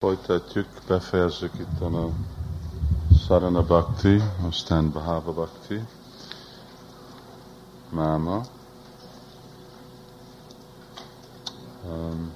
[0.00, 2.08] Folytatjuk, befejezzük itt a
[3.26, 5.80] Sarana Bhakti, aztán Bahava Bhakti,
[7.88, 8.40] máma.
[11.90, 12.32] Um,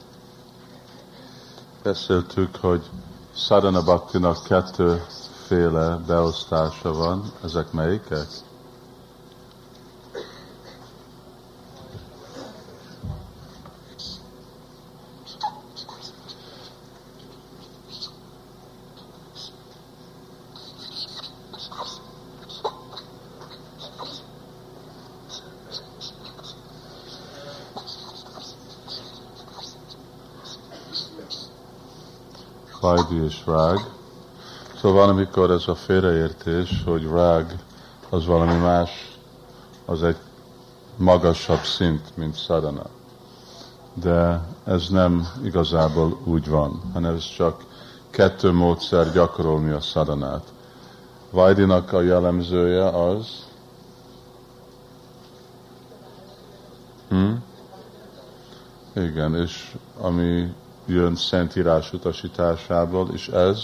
[1.82, 2.90] beszéltük, hogy
[3.34, 8.26] Sarana Bhaktinak kettőféle beosztása van, ezek melyikek?
[32.84, 33.78] Vajdi és rág.
[34.76, 37.58] Szóval amikor ez a félreértés, hogy rág
[38.08, 39.18] az valami más,
[39.84, 40.16] az egy
[40.96, 42.86] magasabb szint, mint szadana.
[43.94, 47.64] De ez nem igazából úgy van, hanem ez csak
[48.10, 50.52] kettő módszer gyakorolni a szadanát.
[51.30, 53.46] Vajdinak a jellemzője az,
[57.08, 57.32] hm?
[58.92, 60.54] Igen, és ami
[60.86, 63.58] jön Szentírás utasításából, és ez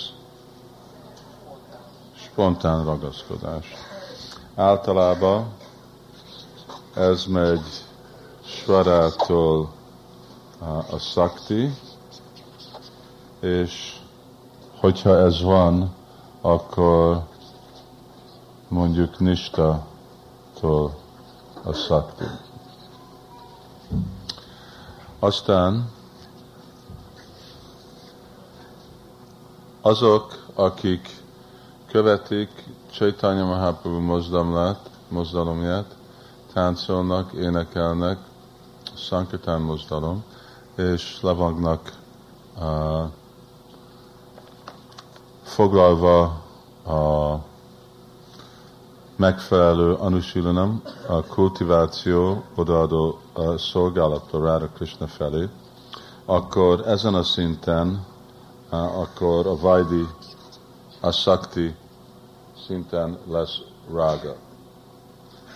[2.15, 3.75] spontán ragaszkodás.
[4.55, 5.53] Általában
[6.95, 7.85] ez megy
[8.45, 9.71] Svarától
[10.91, 11.75] a szakti,
[13.41, 14.01] és
[14.77, 15.95] hogyha ez van,
[16.41, 17.23] akkor
[18.69, 20.95] mondjuk Nista-tól
[21.63, 22.25] a szakti.
[25.19, 25.91] Aztán
[29.81, 31.23] azok, akik
[31.87, 35.97] követik Csaitanya Mahaprabhu mozdalomát, mozdalomját,
[36.53, 38.19] táncolnak, énekelnek,
[38.95, 40.25] Sankatán mozdalom,
[40.75, 41.93] és levagnak
[42.59, 43.11] uh,
[45.43, 46.23] foglalva
[46.87, 47.39] a
[49.17, 55.49] megfelelő anusilanam, a kultiváció odaadó a szolgálattól Rára Krishna felé,
[56.25, 58.05] akkor ezen a szinten
[58.71, 60.07] akkor a Vajdi,
[61.01, 61.77] a Sakti
[62.67, 63.59] szinten lesz
[63.93, 64.35] rága.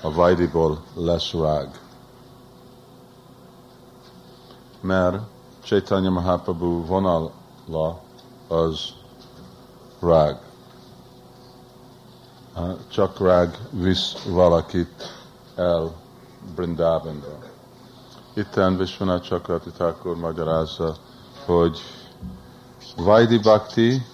[0.02, 1.80] A Vajdiból lesz rág.
[4.80, 5.22] Mert
[5.62, 8.00] Chaitanya Mahaprabhu vonala
[8.48, 8.92] az
[10.00, 10.38] rág.
[12.88, 15.22] Csak rág visz valakit
[15.54, 15.92] el
[16.54, 17.38] Brindavanba.
[18.34, 20.96] Itten Vishwanath Chakrati Thakur magyarázza,
[21.46, 21.78] hogy
[22.96, 24.06] Vajdi Bhakti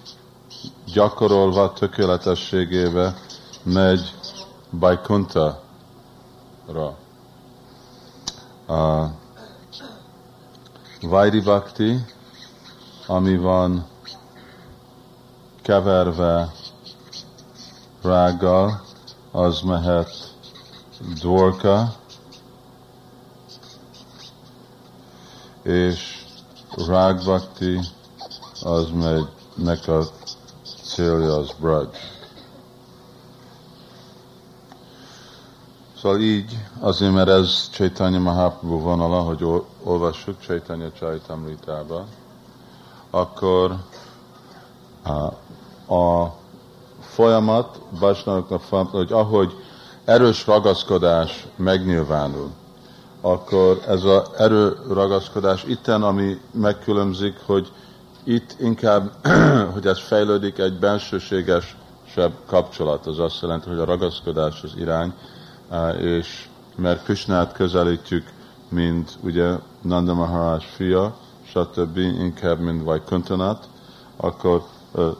[0.92, 3.14] gyakorolva tökéletességébe
[3.62, 4.14] megy
[4.70, 5.58] Baikunta-ra.
[8.66, 9.06] A
[11.00, 12.04] Vajdi Bhakti,
[13.06, 13.86] ami van
[15.62, 16.52] keverve
[18.02, 18.80] rággal,
[19.30, 20.34] az mehet
[21.20, 21.92] Dvorka,
[25.62, 26.24] és
[26.86, 27.80] Rágbakti
[28.62, 30.02] az megy, nek a
[30.82, 31.88] célja az Braj.
[36.00, 39.46] Szóval így, azért, mert ez Chaitanya Mahaprabhu vonala, hogy
[39.82, 42.04] olvassuk Chaitanya Chaitamritába,
[43.10, 43.76] akkor
[45.02, 45.10] a,
[45.94, 46.34] a
[47.00, 49.52] folyamat, Vasnavoknak folyamat, hogy ahogy
[50.04, 52.50] erős ragaszkodás megnyilvánul,
[53.20, 57.72] akkor ez az erő ragaszkodás itten, ami megkülönbzik, hogy
[58.24, 59.26] itt inkább,
[59.74, 65.12] hogy ez fejlődik egy bensőségesebb kapcsolat, az azt jelenti, hogy a ragaszkodás az irány,
[65.98, 68.32] és mert Krishnát közelítjük,
[68.68, 71.96] mint ugye Nanda Maharaj fia, stb.
[71.96, 73.68] inkább, mint vagy Kuntanat,
[74.16, 75.16] akkor uh,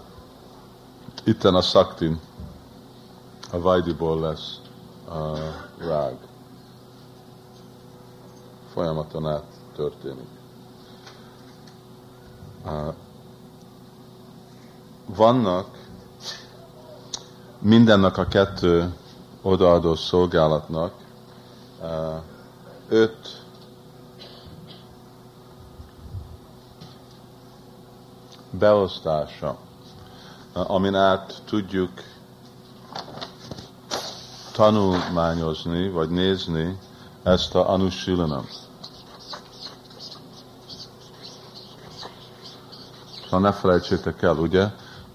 [1.25, 2.21] itten a Saktin,
[3.53, 4.61] a Vajdiból lesz
[5.09, 5.37] a
[5.79, 6.17] rág.
[8.73, 9.45] Folyamaton át
[9.77, 10.40] történik.
[15.07, 15.67] Vannak
[17.59, 18.95] mindennek a kettő
[19.43, 20.93] odaadó szolgálatnak
[22.89, 23.45] öt
[28.51, 29.57] beosztása,
[30.53, 31.91] amin át tudjuk
[34.53, 36.79] tanulmányozni, vagy nézni
[37.23, 38.47] ezt a anusilanam.
[43.31, 44.67] Szóval ne felejtsétek el, ugye,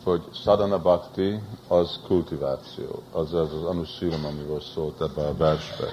[0.04, 5.86] hogy sadhana bhakti az kultiváció, az az, az anusilam, amiről szólt ebbe a versbe.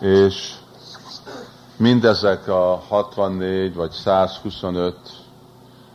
[0.00, 0.54] És
[1.76, 4.96] mindezek a 64 vagy 125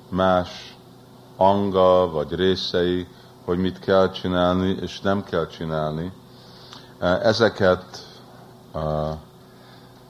[0.10, 0.78] más
[1.38, 3.08] anga, vagy részei,
[3.46, 6.12] hogy mit kell csinálni, és nem kell csinálni.
[7.22, 8.06] Ezeket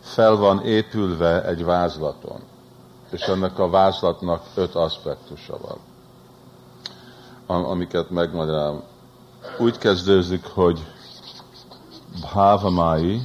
[0.02, 2.40] fel van épülve egy vázlaton,
[3.12, 5.58] és ennek a vázlatnak öt aspektusa
[7.46, 8.84] van, amiket megmagyarám.
[9.60, 10.86] Úgy kezdődik, hogy
[12.22, 13.22] bhavamai,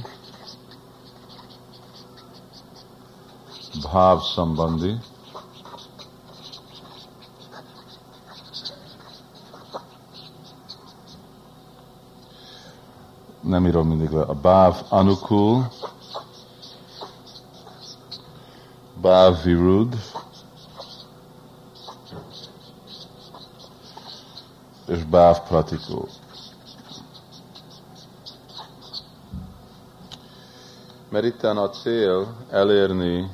[3.81, 4.97] bhav sambandi,
[13.41, 15.67] nem írom mindig le, a báv anukul,
[19.03, 19.95] báv virud,
[24.87, 26.07] és báv pratikul.
[31.09, 33.31] Mert itt a cél elérni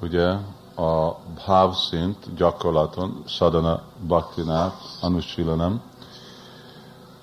[0.00, 0.28] ugye
[0.76, 5.82] a bhav szint gyakorlaton, sadana bhaktinát, anusilanam,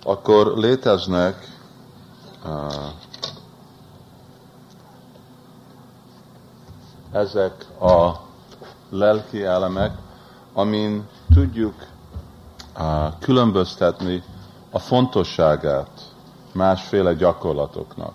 [0.04, 1.48] akkor léteznek
[7.16, 8.12] ezek a
[8.90, 9.98] lelki elemek,
[10.54, 11.74] amin tudjuk
[13.20, 14.24] különböztetni
[14.72, 15.90] a fontosságát
[16.52, 18.14] másféle gyakorlatoknak.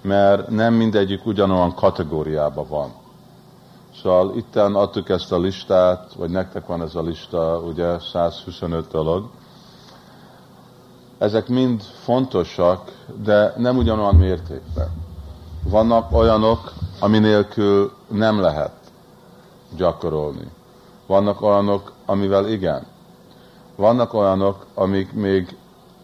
[0.00, 2.92] Mert nem mindegyik ugyanolyan kategóriában van.
[4.02, 9.30] Szóval itten adtuk ezt a listát, vagy nektek van ez a lista, ugye 125 dolog,
[11.18, 12.92] ezek mind fontosak,
[13.22, 14.88] de nem ugyanolyan mértékben.
[15.62, 18.72] Vannak olyanok, ami nélkül nem lehet
[19.76, 20.50] gyakorolni.
[21.06, 22.86] Vannak olyanok, amivel igen.
[23.76, 25.56] Vannak olyanok, amik még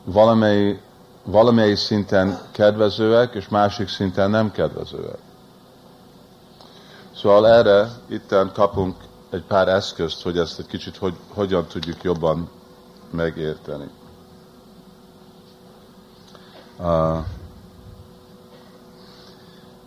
[0.05, 0.81] valamely,
[1.25, 5.19] valamely szinten kedvezőek, és másik szinten nem kedvezőek.
[7.17, 8.97] Szóval erre itten kapunk
[9.31, 12.51] egy pár eszközt, hogy ezt egy kicsit hogy, hogyan tudjuk jobban
[13.11, 13.89] megérteni.
[16.79, 17.19] Uh,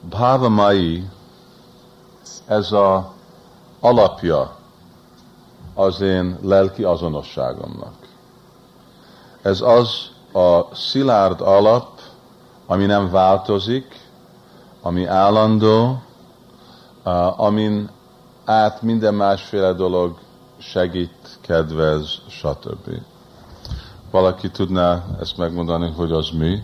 [0.10, 1.10] Bhavamai,
[2.46, 3.14] ez a
[3.80, 4.56] alapja
[5.74, 7.94] az én lelki azonosságomnak.
[9.42, 12.00] Ez az a szilárd alap,
[12.66, 14.00] ami nem változik,
[14.82, 16.02] ami állandó,
[17.36, 17.90] amin
[18.46, 20.18] át minden másféle dolog
[20.58, 22.90] segít, kedvez, stb.
[24.12, 26.64] Valaki tudná ezt megmondani, hogy az mi?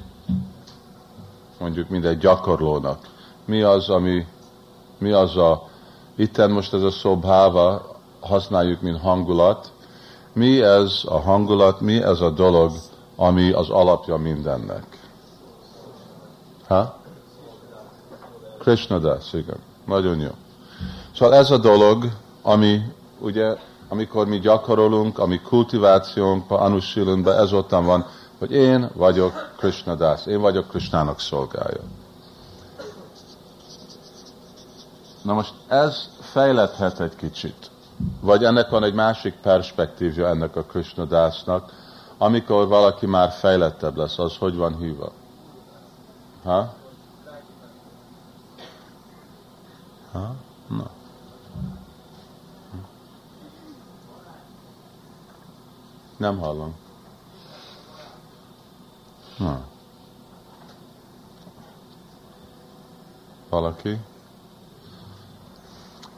[1.59, 3.07] mondjuk mindegy gyakorlónak.
[3.50, 4.25] Mi az, ami,
[4.98, 5.68] mi az a,
[6.16, 9.72] itten most ez a szó bháva, használjuk, mint hangulat.
[10.34, 12.72] Mi ez a hangulat, mi ez a dolog,
[13.16, 14.84] ami az alapja mindennek?
[16.68, 17.00] Ha?
[18.60, 19.57] Krishna das, igen.
[19.86, 20.31] Nagyon jó.
[21.16, 22.06] Szóval ez a dolog,
[22.42, 22.81] ami
[23.19, 23.56] ugye,
[23.88, 28.06] amikor mi gyakorolunk, ami kultivációnkba, anusilünkbe, ez ottan van,
[28.40, 31.81] hogy én vagyok Krishna Das, én vagyok Krishnának szolgája.
[35.21, 37.71] Na most ez fejlethet egy kicsit.
[38.21, 41.71] Vagy ennek van egy másik perspektívja ennek a Krishna Dásnak,
[42.18, 45.12] amikor valaki már fejlettebb lesz, az hogy van hívva?
[46.44, 46.74] Ha?
[50.12, 50.36] Ha?
[50.68, 50.89] Na.
[56.17, 56.75] Nem hallom.
[59.38, 59.62] Na.
[63.50, 64.00] Valaki?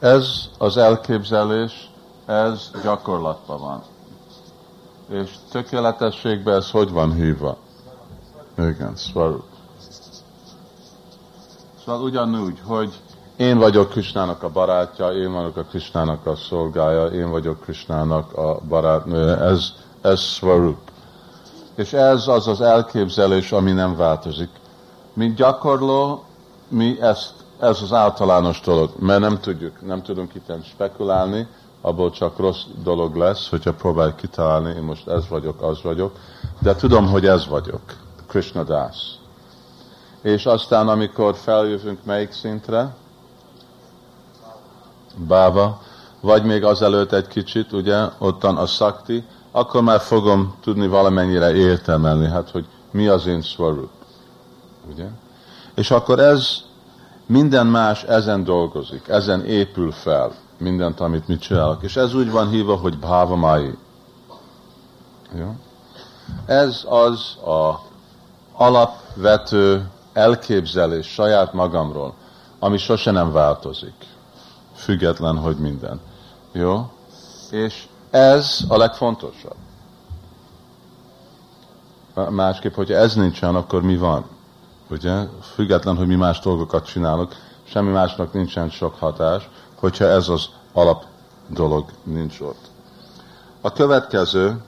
[0.02, 1.90] Ez az elképzelés,
[2.26, 3.82] ez gyakorlatban van.
[5.08, 7.56] És tökéletességben ez hogy van hívva?
[8.58, 9.44] Igen, szóval.
[11.84, 13.00] Szóval ugyanúgy, hogy
[13.36, 18.60] én vagyok Krisnának a barátja, én vagyok a Krisnának a szolgája, én vagyok Krisnának a
[18.68, 20.90] barátnője, ez, ez Svarup.
[21.74, 24.50] És ez az az elképzelés, ami nem változik.
[25.12, 26.24] Mint gyakorló,
[26.68, 31.46] mi ezt, ez az általános dolog, mert nem tudjuk, nem tudunk itt spekulálni,
[31.80, 36.16] abból csak rossz dolog lesz, hogyha próbálj kitalálni, én most ez vagyok, az vagyok,
[36.58, 37.80] de tudom, hogy ez vagyok,
[38.26, 38.96] Krishna Das.
[40.22, 42.94] És aztán, amikor feljövünk melyik szintre,
[45.16, 45.80] Báva,
[46.20, 52.26] vagy még azelőtt egy kicsit, ugye, ottan a szakti, akkor már fogom tudni valamennyire értelmelni,
[52.26, 53.90] hát, hogy mi az én svarup.
[54.92, 55.06] Ugye?
[55.74, 56.70] És akkor ez,
[57.32, 61.82] minden más ezen dolgozik, ezen épül fel, mindent, amit mit csinálok.
[61.82, 63.78] És ez úgy van hívva, hogy bhavamai.
[65.34, 65.54] Jó?
[66.46, 67.80] Ez az a
[68.52, 72.14] alapvető elképzelés saját magamról,
[72.58, 73.94] ami sose nem változik.
[74.74, 76.00] Független, hogy minden.
[76.52, 76.90] Jó?
[77.50, 79.56] És ez a legfontosabb.
[82.28, 84.24] Másképp, hogyha ez nincsen, akkor mi van?
[84.92, 85.26] Ugye?
[85.54, 87.34] Független, hogy mi más dolgokat csinálunk,
[87.64, 91.04] semmi másnak nincsen sok hatás, hogyha ez az alap
[91.46, 92.70] dolog nincs ott.
[93.60, 94.62] A következő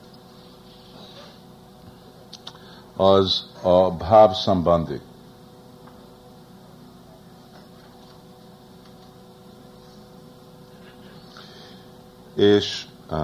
[2.97, 5.01] az a Bhav Sambandi.
[12.35, 13.19] És uh,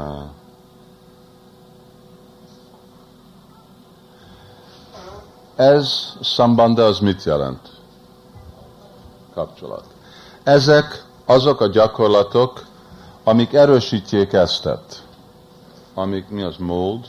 [5.60, 7.68] ez szambanda az mit jelent?
[9.34, 9.84] Kapcsolat.
[10.42, 12.66] Ezek azok a gyakorlatok,
[13.24, 15.04] amik erősítjék eztet,
[15.94, 17.06] amik mi az mold,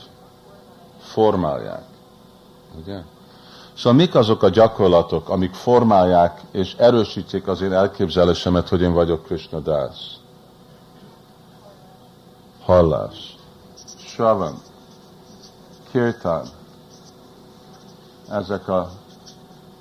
[1.00, 1.84] formálják.
[2.82, 3.00] Ugye?
[3.76, 9.24] Szóval mik azok a gyakorlatok, amik formálják és erősítjék az én elképzelésemet, hogy én vagyok
[9.24, 9.96] Krishna Das?
[12.64, 13.36] Hallás,
[13.98, 14.62] Shravan,
[15.90, 16.48] Kirtan,
[18.32, 18.90] ezek a,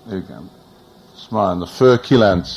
[0.08, 0.50] igen,
[1.26, 2.50] Sman, a fő kilenc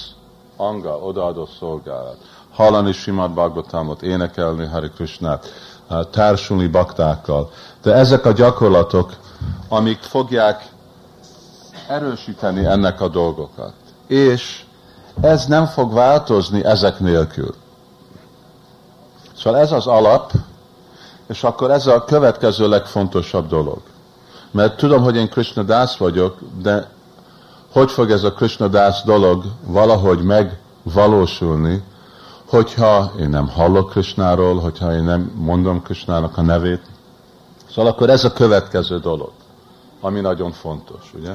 [0.57, 2.17] anga odaadó szolgálat.
[2.53, 5.47] Hallani Simad Bhagavatamot, énekelni Hari Krishnát,
[6.11, 7.51] társulni baktákkal.
[7.83, 9.13] De ezek a gyakorlatok,
[9.69, 10.69] amik fogják
[11.89, 13.73] erősíteni ennek a dolgokat.
[14.07, 14.65] És
[15.21, 17.55] ez nem fog változni ezek nélkül.
[19.37, 20.33] Szóval ez az alap,
[21.27, 23.94] és akkor ez a következő legfontosabb dolog.
[24.55, 26.91] Mert tudom, hogy én Krishna dász vagyok, de
[27.73, 31.83] hogy fog ez a Krishna dász dolog valahogy megvalósulni,
[32.49, 36.83] hogyha én nem hallok Krishnáról, hogyha én nem mondom Krishnának a nevét.
[37.71, 39.33] Szóval akkor ez a következő dolog,
[40.01, 41.33] ami nagyon fontos, ugye?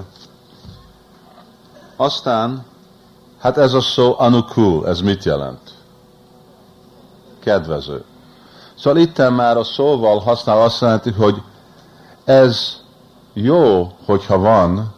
[1.95, 2.65] Aztán,
[3.39, 5.73] hát ez a szó anukul, ez mit jelent?
[7.39, 8.03] Kedvező.
[8.77, 11.41] Szóval itt már a szóval használ azt jelenti, hogy
[12.23, 12.78] ez
[13.43, 14.93] jó, hogyha van,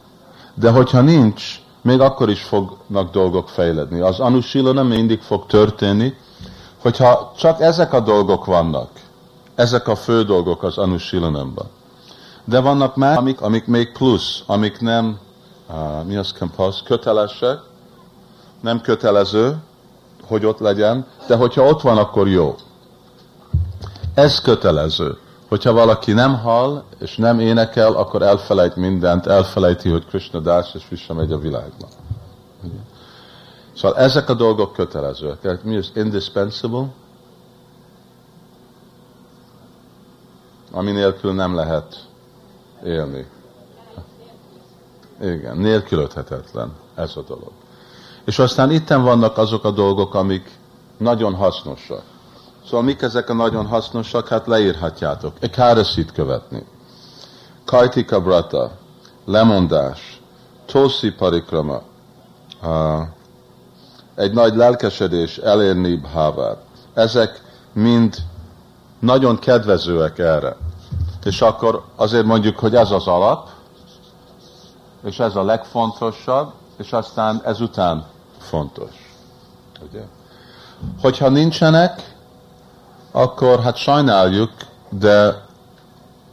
[0.53, 3.99] de hogyha nincs, még akkor is fognak dolgok fejledni.
[3.99, 6.13] Az anusila nem mindig fog történni,
[6.81, 8.89] hogyha csak ezek a dolgok vannak,
[9.55, 11.65] ezek a fő dolgok az anusilanamban.
[12.45, 15.19] De vannak már, amik, amik még plusz, amik nem,
[15.69, 17.59] uh, mi az compulse, kötelesek,
[18.61, 19.57] nem kötelező,
[20.27, 22.55] hogy ott legyen, de hogyha ott van, akkor jó.
[24.13, 25.17] Ez kötelező.
[25.51, 30.87] Hogyha valaki nem hall, és nem énekel, akkor elfelejt mindent, elfelejti, hogy Krishna dás, és
[30.89, 31.87] visszamegy a világba.
[33.75, 35.63] Szóval ezek a dolgok kötelezőek.
[35.63, 36.85] Mi az indispensable?
[40.71, 42.07] Ami nélkül nem lehet
[42.85, 43.27] élni.
[45.21, 47.51] Igen, nélkülöthetetlen ez a dolog.
[48.25, 50.51] És aztán itten vannak azok a dolgok, amik
[50.97, 52.10] nagyon hasznosak.
[52.71, 54.27] Szóval mik ezek a nagyon hasznosak?
[54.27, 55.35] Hát leírhatjátok.
[55.39, 56.65] Ekáraszit követni.
[57.65, 58.71] Kajtika brata,
[59.25, 60.21] lemondás,
[60.65, 61.81] Toszi parikrama,
[64.15, 66.57] egy nagy lelkesedés elérni bhávát.
[66.93, 67.41] Ezek
[67.73, 68.15] mind
[68.99, 70.57] nagyon kedvezőek erre.
[71.23, 73.49] És akkor azért mondjuk, hogy ez az alap,
[75.03, 78.05] és ez a legfontosabb, és aztán ezután
[78.37, 79.15] fontos.
[79.89, 80.01] Ugye?
[81.01, 82.10] Hogyha nincsenek,
[83.11, 84.51] akkor hát sajnáljuk,
[84.89, 85.45] de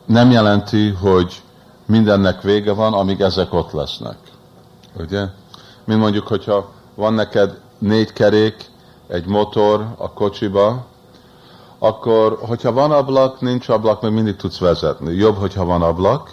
[0.06, 1.42] nem jelenti, hogy
[1.86, 4.16] mindennek vége van, amíg ezek ott lesznek.
[4.96, 5.24] Ugye?
[5.84, 8.64] Mint mondjuk, hogyha van neked négy kerék,
[9.06, 10.86] egy motor a kocsiba,
[11.78, 15.14] akkor, hogyha van ablak, nincs ablak, még mindig tudsz vezetni.
[15.14, 16.30] Jobb, hogyha van ablak,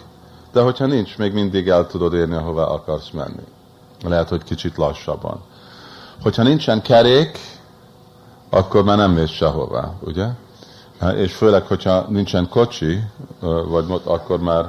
[0.52, 3.44] de hogyha nincs, még mindig el tudod érni, ahová akarsz menni.
[4.04, 5.42] Lehet, hogy kicsit lassabban.
[6.22, 7.38] Hogyha nincsen kerék,
[8.56, 10.26] akkor már nem mész sehová, ugye?
[11.16, 13.00] És főleg, hogyha nincsen kocsi,
[13.68, 14.64] vagy akkor már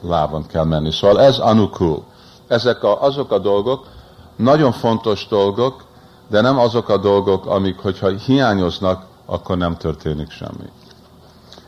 [0.00, 0.92] lábon kell menni.
[0.92, 2.04] Szóval ez anukul.
[2.46, 3.86] Ezek a, azok a dolgok,
[4.36, 5.84] nagyon fontos dolgok,
[6.28, 10.68] de nem azok a dolgok, amik, hogyha hiányoznak, akkor nem történik semmi.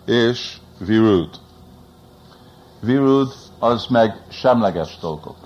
[0.05, 1.29] És virud.
[2.81, 5.37] Virud az meg semleges dolgok.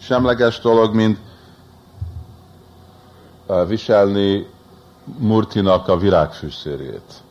[0.00, 1.18] Semleges dolog, mint
[3.66, 4.46] viselni
[5.18, 7.22] Murtinak a virágfűszérjét,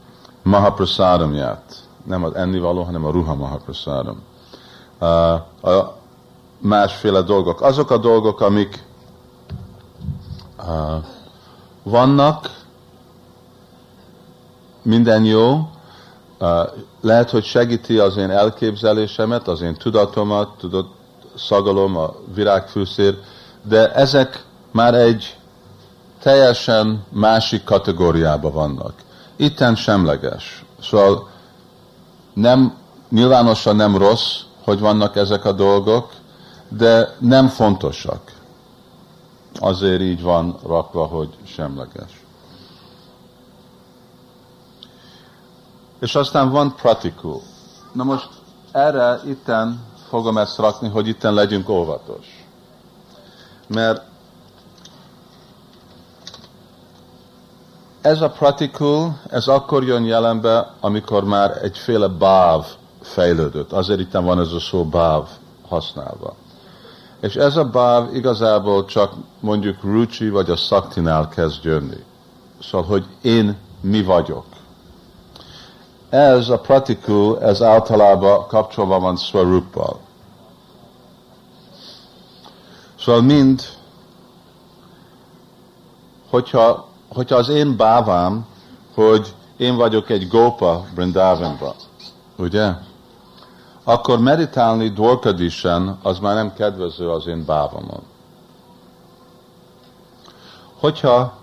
[0.44, 4.22] Mahaprasadamját, nem az ennivaló, hanem a ruha Mahaprasadam.
[5.62, 5.96] A
[6.60, 7.62] másféle dolgok.
[7.62, 8.84] Azok a dolgok, amik
[11.84, 12.56] vannak,
[14.82, 15.70] minden jó,
[17.02, 20.86] lehet, hogy segíti az én elképzelésemet, az én tudatomat, tudod,
[21.36, 23.18] szagalom, a virágfűszér,
[23.62, 25.38] de ezek már egy
[26.22, 28.94] teljesen másik kategóriában vannak.
[29.36, 30.66] itten semleges.
[30.82, 31.30] Szóval
[32.34, 32.78] nem,
[33.10, 36.14] nyilvánosan nem rossz, hogy vannak ezek a dolgok,
[36.70, 38.32] de nem fontosak.
[39.60, 42.26] Azért így van rakva, hogy semleges.
[46.00, 47.42] És aztán van pratikul.
[47.92, 48.30] Na most
[48.72, 52.46] erre itten fogom ezt rakni, hogy itten legyünk óvatos.
[53.68, 54.02] Mert
[58.02, 62.66] ez a pratikul, ez akkor jön jelenbe, amikor már egyféle báv
[63.02, 63.72] fejlődött.
[63.72, 65.28] Azért itt van ez a szó báv
[65.68, 66.36] használva.
[67.22, 72.04] És ez a báv igazából csak mondjuk Rucsi vagy a Szaktinál kezd jönni.
[72.62, 74.46] Szóval, hogy én mi vagyok.
[76.10, 80.00] Ez a pratikul, ez általában kapcsolva van Swaruppal.
[83.00, 83.62] Szóval mind,
[86.30, 86.87] hogyha,
[87.18, 88.46] hogyha az én bávám,
[88.94, 91.74] hogy én vagyok egy gópa Brindavanban,
[92.36, 92.72] ugye?
[93.84, 98.04] Akkor meditálni Dwarkadisen az már nem kedvező az én bávamon.
[100.80, 101.38] Hogyha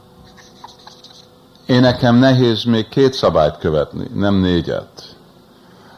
[1.67, 5.17] én nekem nehéz még két szabályt követni, nem négyet,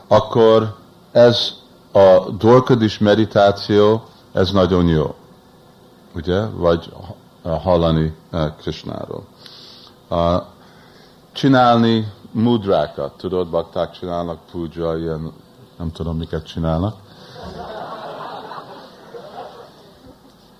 [0.07, 0.77] akkor
[1.13, 1.53] ez
[1.93, 4.03] a Dwarkadis meditáció,
[4.33, 5.15] ez nagyon jó.
[6.15, 6.47] Ugye?
[6.47, 6.93] Vagy
[7.43, 8.53] hallani eh,
[10.09, 10.47] Krishnáról.
[11.33, 15.33] Csinálni mudrákat, tudod, bakták csinálnak puja, ilyen,
[15.77, 16.95] nem tudom miket csinálnak.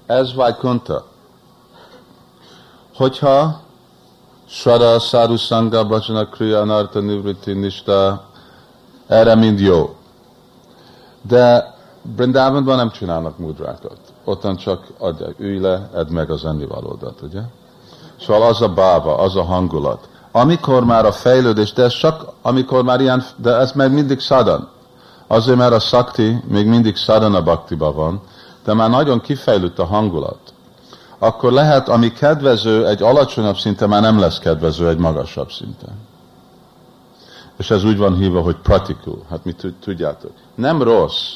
[0.07, 1.05] Ez Vaikuntha.
[2.95, 3.61] Hogyha
[4.49, 8.25] Svara, Saru, Sangha, Bhajana, Kriya, Narta, Nivriti, Nista,
[9.07, 9.97] erre mind jó.
[11.23, 13.99] De Brindavanban nem csinálnak mudrákat.
[14.25, 17.41] Ottan csak adják, ülj le, edd meg az ennivalódat, ugye?
[18.21, 22.85] Szóval az a báva, az a hangulat amikor már a fejlődés, de ez csak amikor
[22.85, 24.69] már ilyen, de ez meg mindig szadan.
[25.27, 28.21] Azért, mert a szakti még mindig a baktiba van,
[28.65, 30.39] de már nagyon kifejlődött a hangulat.
[31.19, 35.95] Akkor lehet, ami kedvező egy alacsonyabb szinten, már nem lesz kedvező egy magasabb szinten.
[37.57, 39.23] És ez úgy van hívva, hogy pratikul.
[39.31, 40.33] Hát mit tudjátok?
[40.55, 41.33] Nem rossz.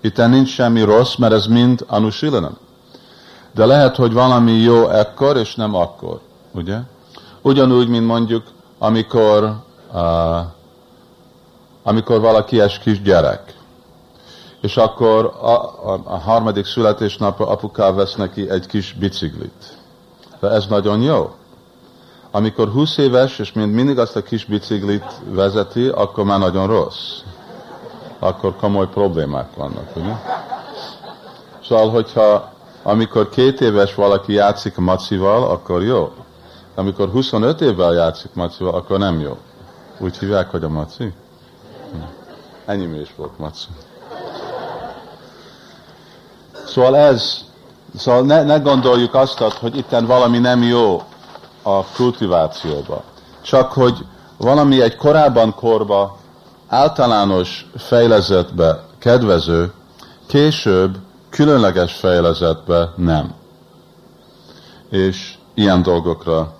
[0.00, 2.56] Itt nincs semmi rossz, mert ez mind anusilanam.
[3.54, 6.20] De lehet, hogy valami jó ekkor, és nem akkor.
[6.54, 6.78] Ugye?
[7.42, 8.42] Ugyanúgy, mint mondjuk,
[8.78, 9.56] amikor,
[9.92, 10.40] uh,
[11.82, 13.54] amikor valaki egy kis gyerek,
[14.60, 15.50] és akkor a,
[15.92, 19.76] a, a harmadik születésnapra apuká vesz neki egy kis biciklit.
[20.40, 21.34] De ez nagyon jó.
[22.30, 27.20] Amikor 20 éves, és mind mindig azt a kis biciklit vezeti, akkor már nagyon rossz.
[28.18, 30.12] Akkor komoly problémák vannak, ugye?
[31.68, 32.51] Szóval, hogyha
[32.82, 36.12] amikor két éves valaki játszik macival, akkor jó.
[36.74, 39.36] Amikor 25 évvel játszik Macival, akkor nem jó.
[39.98, 41.12] Úgy hívják, hogy a Maci?
[42.64, 43.66] Ennyi is volt Maci.
[46.66, 47.44] Szóval ez,
[47.96, 51.02] szóval ne, ne gondoljuk azt, hogy itten valami nem jó
[51.62, 53.02] a kultivációba.
[53.40, 56.16] Csak hogy valami egy korábban korba
[56.68, 59.72] általános fejlezetbe kedvező,
[60.26, 60.96] később
[61.32, 63.34] különleges fejlezetbe nem.
[64.90, 66.54] És ilyen dolgokra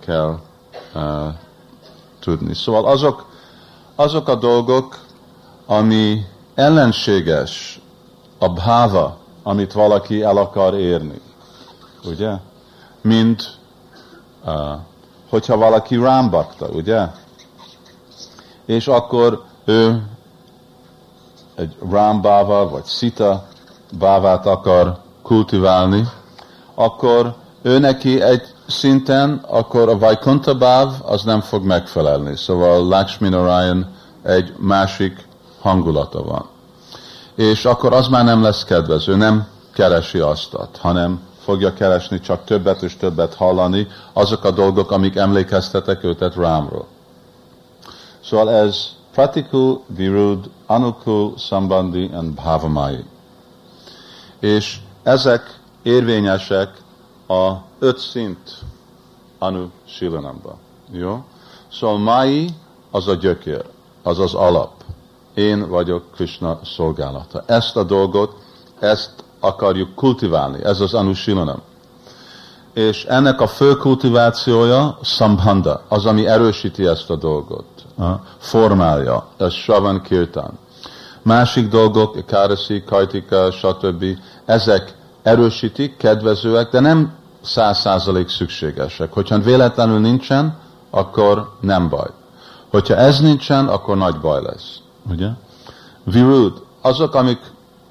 [0.00, 0.38] kell
[2.20, 2.54] tudni.
[2.54, 3.26] Szóval azok,
[3.94, 4.98] azok a dolgok,
[5.66, 7.80] ami ellenséges
[8.38, 11.20] a bháva, amit valaki el akar érni.
[12.04, 12.32] Ugye?
[13.00, 13.58] Mint
[14.44, 14.52] uh,
[15.28, 17.06] hogyha valaki rámbakta, ugye?
[18.66, 20.06] És akkor ő
[21.54, 23.50] egy rámbáva vagy szita
[23.98, 26.08] bávát akar kultiválni,
[26.74, 32.36] akkor ő neki egy szinten, akkor a Vaikuntha Bhav az nem fog megfelelni.
[32.36, 33.90] Szóval Lakshmi Narayan
[34.22, 35.26] egy másik
[35.60, 36.48] hangulata van.
[37.34, 42.82] És akkor az már nem lesz kedvező, nem keresi azt, hanem fogja keresni csak többet
[42.82, 46.86] és többet hallani, azok a dolgok, amik emlékeztetek őtet Rámról.
[48.24, 53.04] Szóval ez Pratikul, Virud, Anukul, Sambandi and Bhavamai.
[54.42, 56.82] És ezek érvényesek
[57.28, 58.58] a öt szint
[59.38, 60.58] Anu Silanamba.
[60.90, 61.24] Jó?
[61.72, 62.48] Szóval mai
[62.90, 63.64] az a gyökér,
[64.02, 64.72] az az alap.
[65.34, 67.42] Én vagyok Krishna szolgálata.
[67.46, 68.34] Ezt a dolgot,
[68.78, 70.64] ezt akarjuk kultiválni.
[70.64, 71.62] Ez az Anu Silanam.
[72.72, 77.84] És ennek a fő kultivációja Sambhanda, az, ami erősíti ezt a dolgot,
[78.38, 80.58] formálja, ez Shavan Kirtan.
[81.22, 84.04] Másik dolgok, Kárasi, Kajtika, stb.
[84.44, 89.12] Ezek erősítik, kedvezőek, de nem száz százalék szükségesek.
[89.12, 90.58] Hogyha véletlenül nincsen,
[90.90, 92.10] akkor nem baj.
[92.70, 94.76] Hogyha ez nincsen, akkor nagy baj lesz.
[95.10, 95.28] Ugye?
[96.04, 97.40] Virud, azok, amik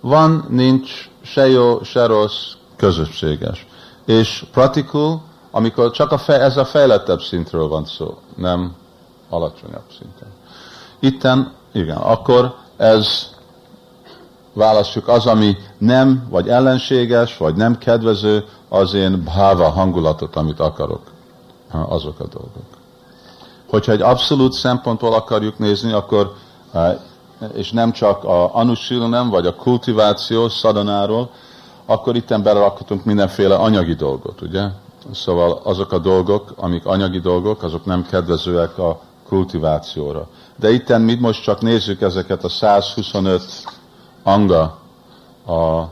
[0.01, 3.67] van, nincs, se jó, se rossz, közösséges.
[4.05, 8.75] És pratikul, amikor csak a fej, ez a fejlettebb szintről van szó, nem
[9.29, 10.27] alacsonyabb szinten.
[10.99, 13.29] Itten, igen, akkor ez
[14.53, 21.01] választjuk az, ami nem, vagy ellenséges, vagy nem kedvező, az én bháva hangulatot, amit akarok.
[21.71, 22.79] Azok a dolgok.
[23.69, 26.33] Hogyha egy abszolút szempontból akarjuk nézni, akkor,
[26.71, 26.97] eh,
[27.53, 31.29] és nem csak a anusilonam, vagy a kultiváció szadanáról,
[31.85, 34.63] akkor itten belerakhatunk mindenféle anyagi dolgot, ugye?
[35.13, 40.27] Szóval azok a dolgok, amik anyagi dolgok, azok nem kedvezőek a kultivációra.
[40.55, 43.41] De itten mi most csak nézzük ezeket a 125
[44.23, 44.79] anga,
[45.45, 45.89] a,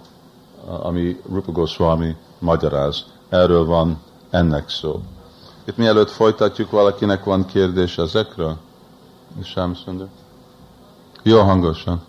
[0.65, 3.05] ami Rupa Goswami magyaráz.
[3.29, 5.01] Erről van ennek szó.
[5.63, 8.57] Itt mielőtt folytatjuk, valakinek van kérdés ezekről?
[9.43, 9.73] Sem
[11.23, 12.01] Jó hangosan.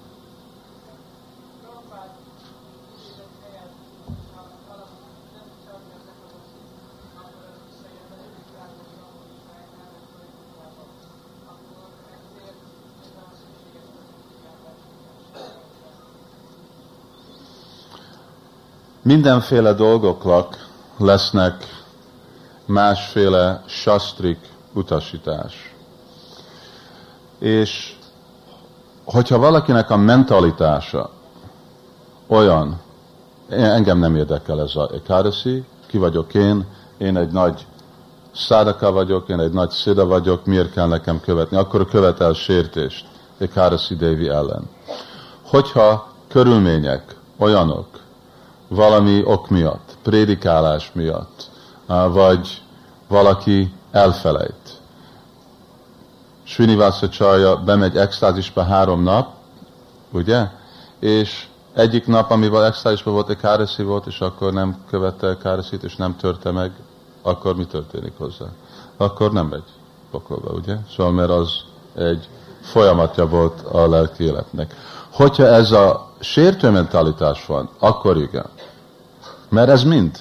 [19.03, 21.85] Mindenféle dolgoknak lesznek
[22.65, 24.39] másféle sastrik
[24.73, 25.75] utasítás.
[27.39, 27.97] És
[29.05, 31.11] hogyha valakinek a mentalitása
[32.27, 32.81] olyan,
[33.49, 36.67] engem nem érdekel ez a ekáraszi, ki vagyok én,
[36.99, 37.67] én egy nagy
[38.35, 41.57] szádaka vagyok, én egy nagy szida vagyok, miért kell nekem követni?
[41.57, 43.07] Akkor követel sértést
[43.39, 44.69] Ekáraszi Dévi ellen.
[45.43, 47.87] Hogyha körülmények olyanok,
[48.71, 51.51] valami ok miatt, prédikálás miatt,
[51.87, 52.63] vagy
[53.09, 54.79] valaki elfelejt.
[56.43, 59.29] Srinivasa Csarja bemegy extázisba három nap,
[60.13, 60.47] ugye?
[60.99, 65.97] És egyik nap, amivel extázisban volt, egy káresi volt, és akkor nem követte káresit, és
[65.97, 66.73] nem törte meg,
[67.23, 68.47] akkor mi történik hozzá?
[68.97, 69.65] Akkor nem megy
[70.11, 70.77] pokolba, ugye?
[70.97, 71.51] Szóval mert az
[71.95, 72.29] egy
[72.61, 74.75] folyamatja volt a lelki életnek.
[75.11, 78.47] Hogyha ez a sértő mentalitás van, akkor igen.
[79.49, 80.19] Mert ez mind,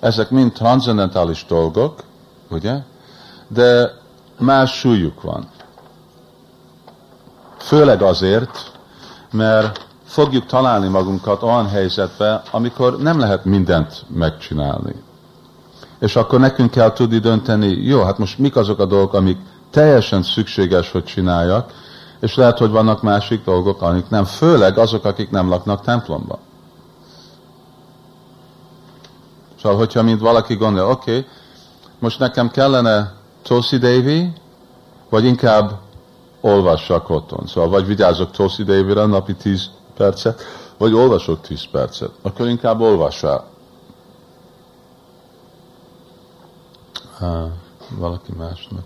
[0.00, 2.02] ezek mind transzendentális dolgok,
[2.50, 2.78] ugye?
[3.48, 3.98] De
[4.38, 5.48] más súlyuk van.
[7.58, 8.72] Főleg azért,
[9.30, 14.94] mert fogjuk találni magunkat olyan helyzetbe, amikor nem lehet mindent megcsinálni.
[15.98, 19.38] És akkor nekünk kell tudni dönteni, jó, hát most mik azok a dolgok, amik
[19.70, 21.72] teljesen szükséges, hogy csináljak,
[22.20, 26.38] és lehet, hogy vannak másik dolgok, amik nem, főleg azok, akik nem laknak templomban.
[29.62, 31.30] Szóval, hogyha mint valaki gondol, oké, okay,
[31.98, 34.32] most nekem kellene Tosi Devi,
[35.08, 35.80] vagy inkább
[36.40, 37.46] olvassak otthon.
[37.46, 40.42] Szóval vagy vigyázok Tosi Devi-re napi 10 percet,
[40.78, 42.10] vagy olvasok 10 percet.
[42.22, 43.44] Akkor inkább olvassál.
[47.20, 47.50] Uh,
[47.98, 48.84] valaki másnak.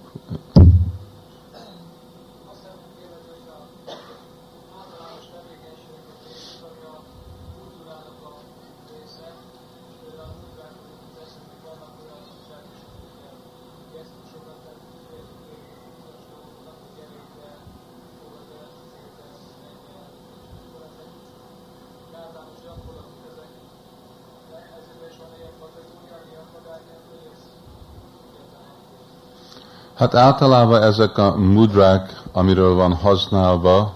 [30.05, 33.95] Hát általában ezek a mudrák, amiről van használva,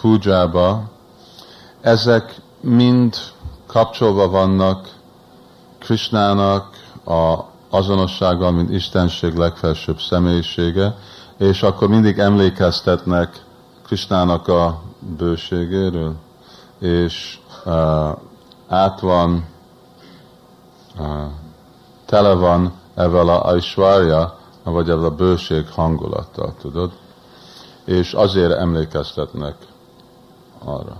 [0.00, 0.82] pujába,
[1.80, 3.16] ezek mind
[3.66, 4.88] kapcsolva vannak
[5.78, 6.68] Krishnának
[7.04, 7.38] a
[7.70, 10.96] azonossággal, mint Istenség legfelsőbb személyisége,
[11.38, 13.44] és akkor mindig emlékeztetnek
[13.86, 14.82] Krishnának a
[15.16, 16.14] bőségéről,
[16.78, 17.72] és uh,
[18.68, 19.44] át van,
[20.98, 21.06] uh,
[22.06, 24.42] tele van evel a Aishwarya,
[24.72, 26.92] vagy a bőség hangulattal, tudod?
[27.84, 29.56] És azért emlékeztetnek
[30.58, 30.96] arra.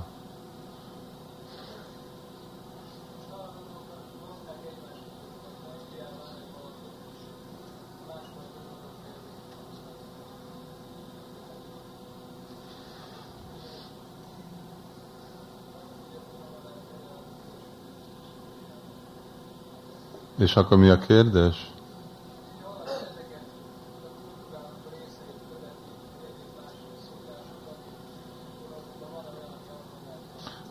[20.39, 21.73] És akkor mi a kérdés?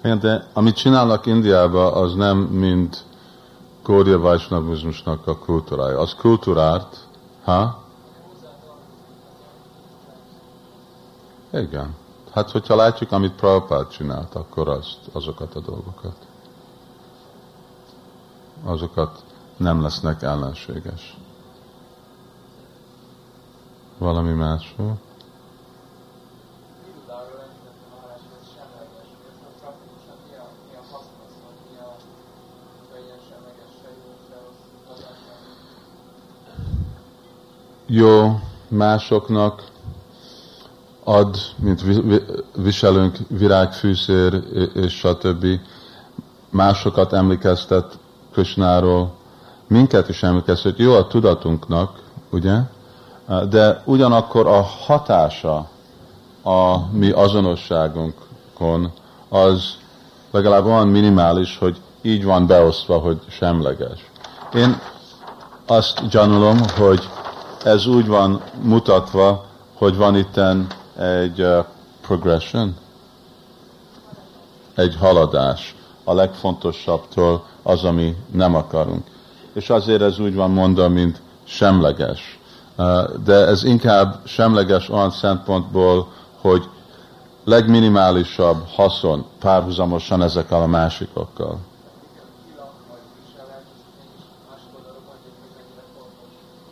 [0.04, 2.98] Igen, de amit csinálnak Indiában, az nem mind
[3.84, 6.00] Gaudiya Vaisnavizmusnak a kultúrája.
[6.00, 7.08] Az kultúrárt,
[7.44, 7.84] ha?
[11.54, 11.96] Igen.
[12.32, 16.16] Hát, hogyha látjuk, amit Prabhupád csinált, akkor azt, azokat a dolgokat.
[18.64, 19.24] Azokat
[19.58, 21.18] nem lesznek ellenséges.
[23.98, 24.98] Valami másról?
[37.96, 39.64] Jó másoknak
[41.04, 41.84] ad, mint
[42.56, 45.46] viselünk virágfűszér és stb.
[46.50, 47.98] Másokat emlékeztet
[48.32, 49.14] Kösnáról,
[49.68, 52.58] minket is emlékeztet, jó a tudatunknak, ugye?
[53.50, 55.70] De ugyanakkor a hatása
[56.44, 58.92] a mi azonosságunkon
[59.30, 59.78] az
[60.32, 64.10] legalább olyan minimális, hogy így van beosztva, hogy semleges.
[64.54, 64.82] Én
[65.66, 67.10] azt gyanulom, hogy
[67.64, 71.48] ez úgy van mutatva, hogy van itten egy
[72.02, 72.76] progression,
[74.76, 79.08] egy haladás a legfontosabbtól az, ami nem akarunk.
[79.54, 82.40] És azért ez úgy van mondva, mint semleges.
[83.24, 86.70] De ez inkább semleges olyan szempontból, hogy
[87.44, 91.60] legminimálisabb haszon párhuzamosan ezekkel a másikokkal.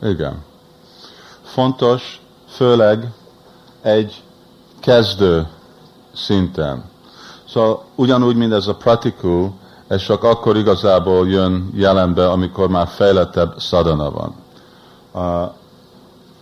[0.01, 0.49] Igen
[1.51, 3.11] fontos, főleg
[3.81, 4.23] egy
[4.79, 5.47] kezdő
[6.13, 6.83] szinten.
[7.47, 9.53] Szóval ugyanúgy, mint ez a pratikú,
[9.87, 14.35] ez csak akkor igazából jön jelenbe, amikor már fejlettebb szadana van.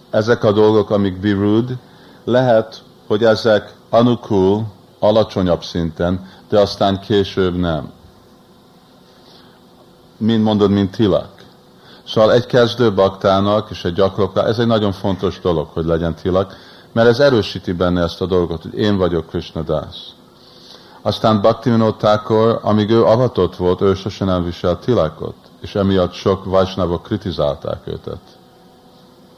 [0.09, 1.77] Ezek a dolgok, amik birud,
[2.23, 4.63] lehet, hogy ezek anukul,
[4.99, 7.91] alacsonyabb szinten, de aztán később nem.
[10.17, 11.38] Mint mondod, mint tilak.
[12.09, 16.55] Szóval egy kezdő baktának és egy gyakorlóknak, ez egy nagyon fontos dolog, hogy legyen tilak,
[16.91, 19.95] mert ez erősíti benne ezt a dolgot, hogy én vagyok Krishna Das.
[21.01, 26.45] Aztán Bhaktivinoda Thakur, amíg ő avatott volt, ő sosem nem viselt tilakot, és emiatt sok
[26.45, 28.21] vajsnávok kritizálták őtet,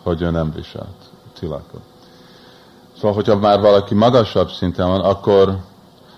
[0.03, 1.81] hogy ő nem viselt tilakot.
[2.95, 5.57] Szóval, hogyha már valaki magasabb szinten van, akkor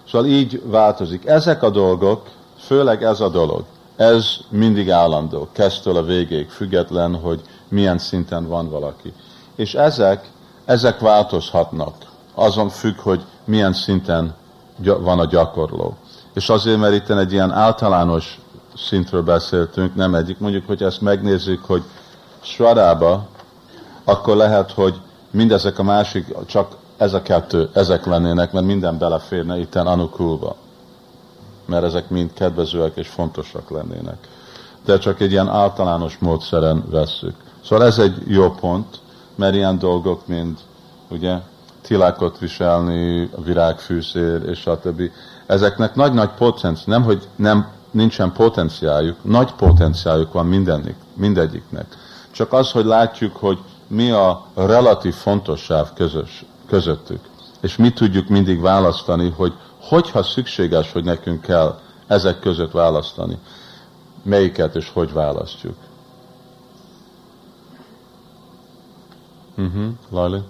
[0.08, 1.26] szóval így változik.
[1.26, 3.64] Ezek a dolgok, főleg ez a dolog,
[3.96, 9.14] ez mindig állandó, kezdtől a végéig, független, hogy milyen szinten van valaki.
[9.56, 10.30] És ezek,
[10.66, 11.96] ezek változhatnak,
[12.34, 14.34] azon függ, hogy milyen szinten
[14.78, 15.96] van a gyakorló.
[16.34, 18.42] És azért, mert itt egy ilyen általános
[18.76, 21.84] szintről beszéltünk, nem egyik, mondjuk, hogy ezt megnézzük, hogy
[22.42, 23.28] Sradába,
[24.04, 25.02] akkor lehet, hogy
[25.32, 30.56] mindezek a másik, csak ez a kettő, ezek lennének, mert minden beleférne itten Anukulba
[31.66, 34.28] mert ezek mind kedvezőek és fontosak lennének.
[34.86, 37.36] De csak egy ilyen általános módszeren vesszük.
[37.66, 39.00] Szóval ez egy jó pont,
[39.36, 40.60] mert ilyen dolgok, mint
[41.10, 41.36] ugye
[41.82, 45.12] tilákot viselni, a virágfűszér és a többi,
[45.46, 51.86] ezeknek nagy-nagy potenciál, nem, hogy nem, nincsen potenciáljuk, nagy potenciáljuk van mindenik, mindegyiknek.
[52.32, 57.20] Csak az, hogy látjuk, hogy mi a relatív fontosság közös, közöttük,
[57.62, 59.54] és mi tudjuk mindig választani, hogy
[59.88, 63.38] hogyha szükséges, hogy nekünk kell ezek között választani,
[64.24, 65.76] melyiket és hogy választjuk.
[69.58, 69.94] Uh-huh.
[70.10, 70.42] Lali?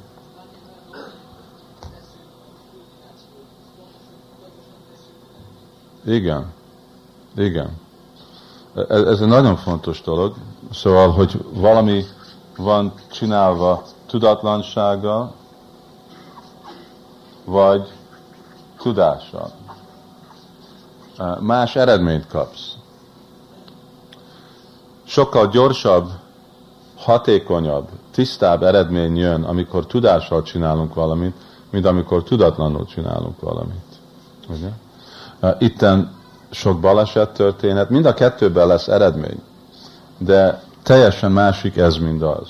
[6.06, 6.54] Igen.
[7.36, 7.78] Igen.
[8.76, 10.36] Ez, ez egy nagyon fontos dolog.
[10.72, 12.04] Szóval, hogy valami
[12.58, 15.34] van csinálva tudatlansága,
[17.46, 17.94] vagy
[18.84, 19.52] tudással.
[21.40, 22.72] Más eredményt kapsz.
[25.04, 26.10] Sokkal gyorsabb,
[26.98, 31.36] hatékonyabb, tisztább eredmény jön, amikor tudással csinálunk valamit,
[31.70, 33.86] mint amikor tudatlanul csinálunk valamit.
[34.50, 34.70] Ugye?
[35.60, 36.12] Itten
[36.50, 39.42] sok baleset történet, mind a kettőben lesz eredmény,
[40.18, 42.50] de teljesen másik ez, mint az.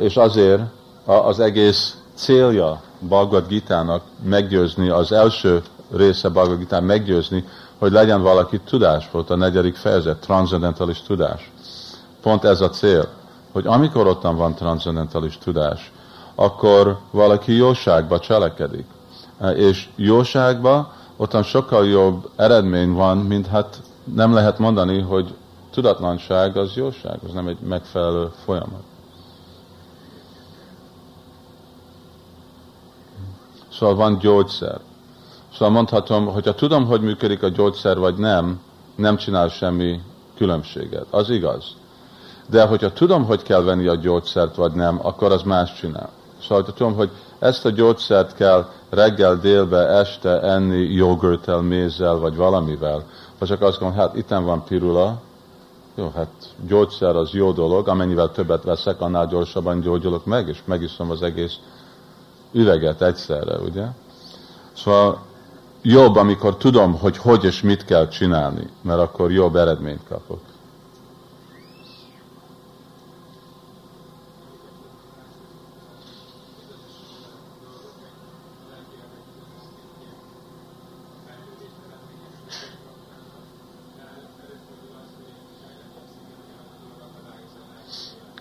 [0.00, 0.62] És azért
[1.04, 7.44] az egész célja Bhagavad Gita-nak meggyőzni, az első része Bhagavad Gita meggyőzni,
[7.78, 11.50] hogy legyen valaki tudás, volt a negyedik fejezet, transzendentális tudás.
[12.22, 13.08] Pont ez a cél,
[13.52, 15.92] hogy amikor ottan van transzendentális tudás,
[16.34, 18.86] akkor valaki jóságba cselekedik.
[19.54, 23.80] És jóságba ottan sokkal jobb eredmény van, mint hát
[24.14, 25.34] nem lehet mondani, hogy
[25.70, 28.82] tudatlanság az jóság, az nem egy megfelelő folyamat.
[33.80, 34.80] Szóval van gyógyszer.
[35.52, 38.60] Szóval mondhatom, hogyha tudom, hogy működik a gyógyszer, vagy nem,
[38.94, 40.00] nem csinál semmi
[40.36, 41.06] különbséget.
[41.10, 41.64] Az igaz.
[42.46, 46.08] De hogyha tudom, hogy kell venni a gyógyszert, vagy nem, akkor az más csinál.
[46.42, 52.36] Szóval, hogy tudom, hogy ezt a gyógyszert kell reggel, délbe, este enni jogurttel, mézzel, vagy
[52.36, 53.04] valamivel,
[53.38, 55.20] vagy csak azt gondolom, hát itten van pirula,
[55.94, 56.30] jó, hát
[56.66, 61.58] gyógyszer az jó dolog, amennyivel többet veszek, annál gyorsabban gyógyulok meg, és megiszom az egész
[62.52, 63.86] üveget egyszerre, ugye?
[64.76, 65.22] Szóval
[65.82, 70.40] jobb, amikor tudom, hogy hogy és mit kell csinálni, mert akkor jobb eredményt kapok.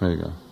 [0.02, 0.49] Igen.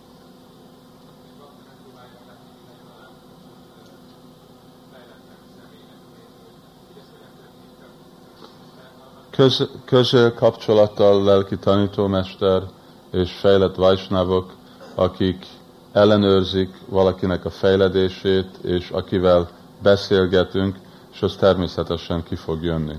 [9.38, 12.62] Köz, közöl kapcsolattal lelki tanítómester
[13.10, 14.52] és fejlett vajsnávok,
[14.94, 15.46] akik
[15.92, 19.48] ellenőrzik valakinek a fejledését, és akivel
[19.82, 20.78] beszélgetünk,
[21.12, 22.96] és az természetesen ki fog jönni.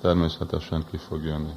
[0.00, 1.54] Természetesen ki fog jönni.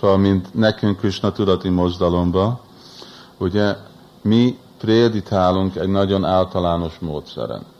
[0.00, 2.60] Szóval, mint nekünk Krishna tudati mozdalomba,
[3.38, 3.76] ugye
[4.22, 7.74] mi préditálunk egy nagyon általános módszeren.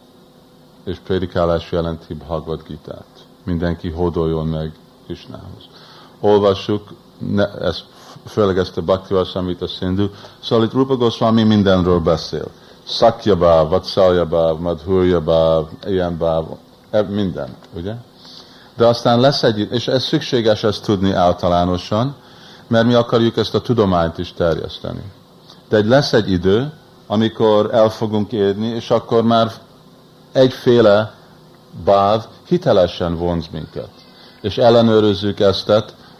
[0.87, 3.27] És prédikálás jelenti Bhagavad Gita-t.
[3.45, 4.73] Mindenki hódoljon meg
[5.05, 5.69] Krishnához.
[6.21, 7.79] Olvassuk, ne, ez,
[8.27, 10.07] főleg ezt a Bhakti Vasamita Sindhu,
[10.43, 12.47] szóval itt Rupa Goswami mindenről beszél.
[12.85, 16.45] Sakya báv, Vatsalya báv, Madhurya báv, ilyen báv,
[16.91, 17.95] e, minden, ugye?
[18.77, 22.17] De aztán lesz egy, és ez szükséges ezt tudni általánosan,
[22.67, 25.03] mert mi akarjuk ezt a tudományt is terjeszteni.
[25.69, 26.73] De egy lesz egy idő,
[27.07, 29.53] amikor el fogunk érni, és akkor már
[30.37, 31.15] egyféle
[31.85, 33.89] báv hitelesen vonz minket.
[34.41, 35.69] És ellenőrözzük ezt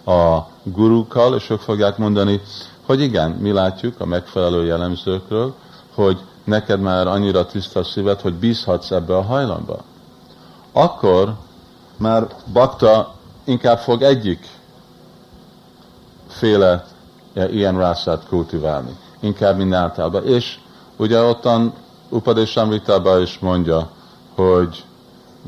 [0.07, 2.41] a gurukkal, és ők fogják mondani,
[2.87, 5.55] hogy igen, mi látjuk a megfelelő jellemzőkről,
[5.95, 9.79] hogy neked már annyira tiszta szíved, hogy bízhatsz ebbe a hajlamba.
[10.73, 11.35] Akkor
[11.97, 14.49] már bakta inkább fog egyik
[16.29, 16.87] féle
[17.35, 20.27] ilyen rászát kultiválni, inkább általában.
[20.27, 20.59] És
[20.97, 21.73] ugye ottan
[22.09, 23.91] Upadeshamritában is mondja,
[24.37, 24.85] hogy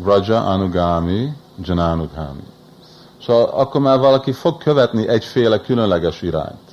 [0.05, 2.47] Raja Anugami, Jananugami.
[3.23, 6.69] Szóval akkor már valaki fog követni egyféle különleges irányt.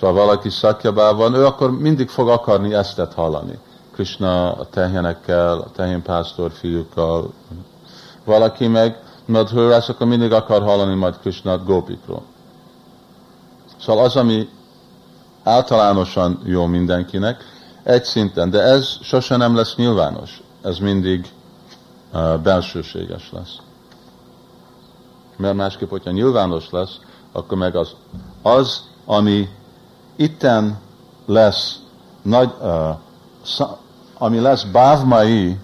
[0.00, 3.58] Szóval valaki szakjabában, ő akkor mindig fog akarni ezt hallani.
[3.92, 7.32] Krishna a tehenekkel, a tehénpásztor fiúkkal,
[8.24, 12.22] valaki meg Madhurász, akkor mindig akar hallani majd Krishnát gópikról.
[13.80, 14.48] Szóval az, ami
[15.42, 17.44] általánosan jó mindenkinek,
[17.82, 20.42] egy szinten, de ez sose nem lesz nyilvános.
[20.66, 21.32] Ez mindig
[22.12, 23.56] uh, belsőséges lesz.
[25.36, 26.98] Mert másképp, hogyha nyilvános lesz,
[27.32, 27.94] akkor meg az,
[28.42, 29.48] az ami
[30.16, 30.78] itten
[31.26, 31.78] lesz
[32.22, 33.68] nagy, uh,
[34.18, 35.58] ami lesz bávmai,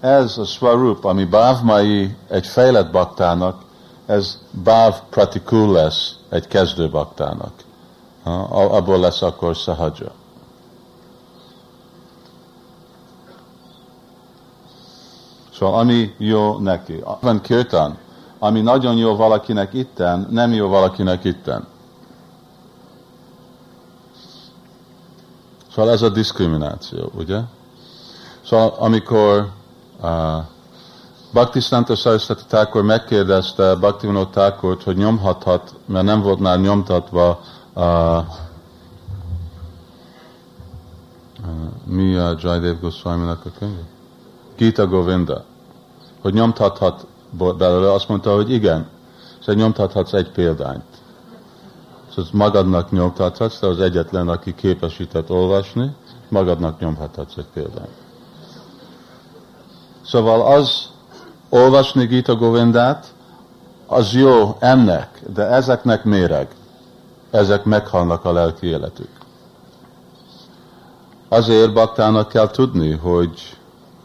[0.00, 3.62] ez a Swarup, ami bávmai egy fejlett baktának,
[4.06, 7.52] ez báv pratikul lesz egy kezdő baktának.
[8.50, 10.12] Abból lesz akkor sahadja.
[15.58, 17.04] Szóval ami jó neki.
[17.20, 17.98] Van kirtan,
[18.38, 21.66] ami nagyon jó valakinek itten, nem jó valakinek itten.
[25.74, 27.40] Szóval ez a diszkrimináció, ugye?
[28.44, 29.56] Szóval amikor
[30.02, 30.42] Uh,
[31.32, 37.40] Bhakti Santa Saraswati Thakur megkérdezte Bhaktivinoda Thakurt, hogy nyomhathat, mert nem volt már nyomtatva
[37.74, 38.24] uh, uh,
[41.84, 43.97] mi a Jaidev Goswami-nak a könyv?
[44.58, 45.44] Gita Govinda.
[46.20, 47.06] Hogy nyomtathat
[47.58, 48.88] belőle, azt mondta, hogy igen.
[49.38, 50.84] Szóval nyomtathatsz egy példányt.
[52.08, 55.94] Szóval magadnak nyomtathatsz, te az egyetlen, aki képesített olvasni,
[56.28, 57.96] magadnak nyomhathatsz egy példányt.
[60.04, 60.88] Szóval az
[61.48, 63.06] olvasni Gita Govindát,
[63.86, 66.48] az jó ennek, de ezeknek méreg.
[67.30, 69.10] Ezek meghalnak a lelki életük.
[71.28, 73.57] Azért baktának kell tudni, hogy,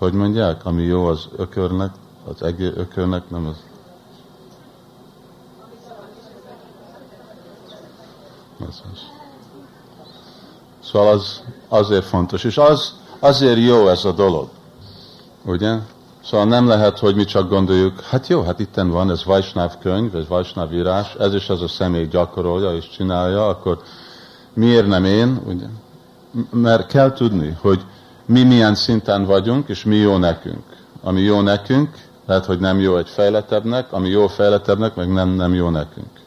[0.04, 1.92] hogy mondják, ami jó az ökörnek,
[2.26, 3.64] az egész ökörnek, nem az.
[8.68, 9.00] az, az.
[10.84, 14.50] Szóval az azért fontos, és az azért jó ez a dolog.
[15.46, 15.78] Ugye?
[16.24, 20.16] Szóval nem lehet, hogy mi csak gondoljuk, hát jó, hát itten van, ez Vajsnáv könyv,
[20.16, 23.82] ez Vajsnáv írás, ez is az a személy gyakorolja és csinálja, akkor
[24.54, 25.42] miért nem én?
[25.46, 25.66] Ugye?
[26.50, 27.86] Mert kell tudni, hogy
[28.26, 30.64] mi milyen szinten vagyunk, és mi jó nekünk.
[31.02, 31.90] Ami jó nekünk,
[32.26, 36.23] lehet, hogy nem jó egy fejletebbnek, ami jó fejletebbnek, meg nem, nem jó nekünk.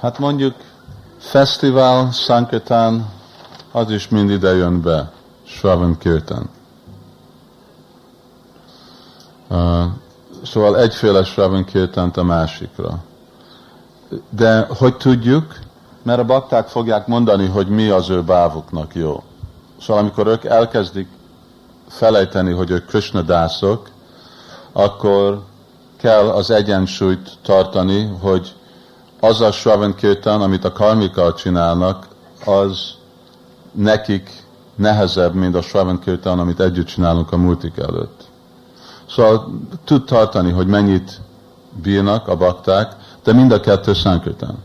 [0.00, 0.54] Hát mondjuk
[1.18, 3.10] fesztivál, Sankatán,
[3.72, 5.12] az is mind ide jön be,
[5.46, 6.48] Shravan Kirtan.
[9.48, 9.84] Uh,
[10.44, 12.98] szóval egyféle Shravan Kirtant a másikra.
[14.30, 15.56] De hogy tudjuk?
[16.02, 19.22] Mert a bakták fogják mondani, hogy mi az ő bávuknak jó.
[19.80, 21.08] Szóval amikor ők elkezdik
[21.88, 23.88] felejteni, hogy ők Krishna dászok,
[24.72, 25.44] akkor
[25.96, 28.56] kell az egyensúlyt tartani, hogy
[29.20, 32.06] az a Shravan Kirtan, amit a karmikkal csinálnak,
[32.44, 32.94] az
[33.72, 34.42] nekik
[34.74, 38.24] nehezebb, mint a Shravan Kirtan, amit együtt csinálunk a multik előtt.
[39.08, 41.20] Szóval tud tartani, hogy mennyit
[41.82, 44.58] bírnak a bakták, de mind a kettő Sankirtan.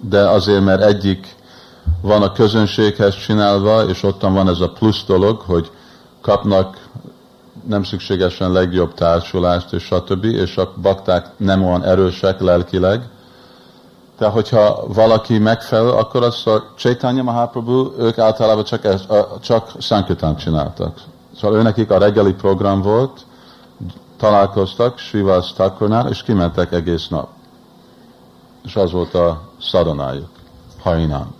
[0.00, 1.36] De azért, mert egyik
[2.00, 5.70] van a közönséghez csinálva, és ottan van ez a plusz dolog, hogy
[6.20, 6.87] kapnak
[7.66, 13.08] nem szükségesen legjobb társulást, és stb., és a bakták nem olyan erősek lelkileg.
[14.18, 19.06] De hogyha valaki megfelel, akkor az a Chaitanya Mahaprabhu, ők általában csak, ez,
[19.40, 20.98] csak Sankirtan csináltak.
[21.36, 23.26] Szóval ő nekik a reggeli program volt,
[24.16, 27.28] találkoztak Srivas Thakurnál, és kimentek egész nap.
[28.64, 30.30] És az volt a szadanájuk,
[30.82, 31.34] hajnán.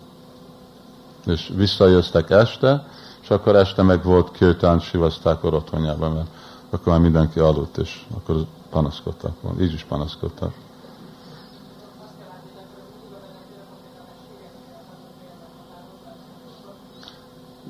[1.26, 2.86] És visszajöttek este,
[3.28, 6.26] és akkor este meg volt Kirtán Srivas Thakur otthonjában, mert
[6.70, 9.60] akkor már mindenki aludt, és akkor panaszkodtak volna.
[9.60, 10.52] Így is panaszkodtak.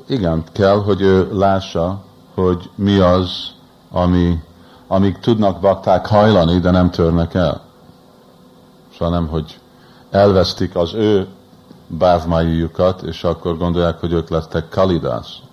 [0.07, 2.03] Igen, kell, hogy ő lássa,
[2.35, 3.53] hogy mi az,
[3.91, 4.43] ami,
[4.87, 7.61] amíg tudnak bakták hajlani, de nem törnek el.
[8.93, 9.61] Szóval nem, hogy
[10.11, 11.29] elvesztik az ő
[11.87, 15.47] bávmájukat, és akkor gondolják, hogy ők lettek kalidász.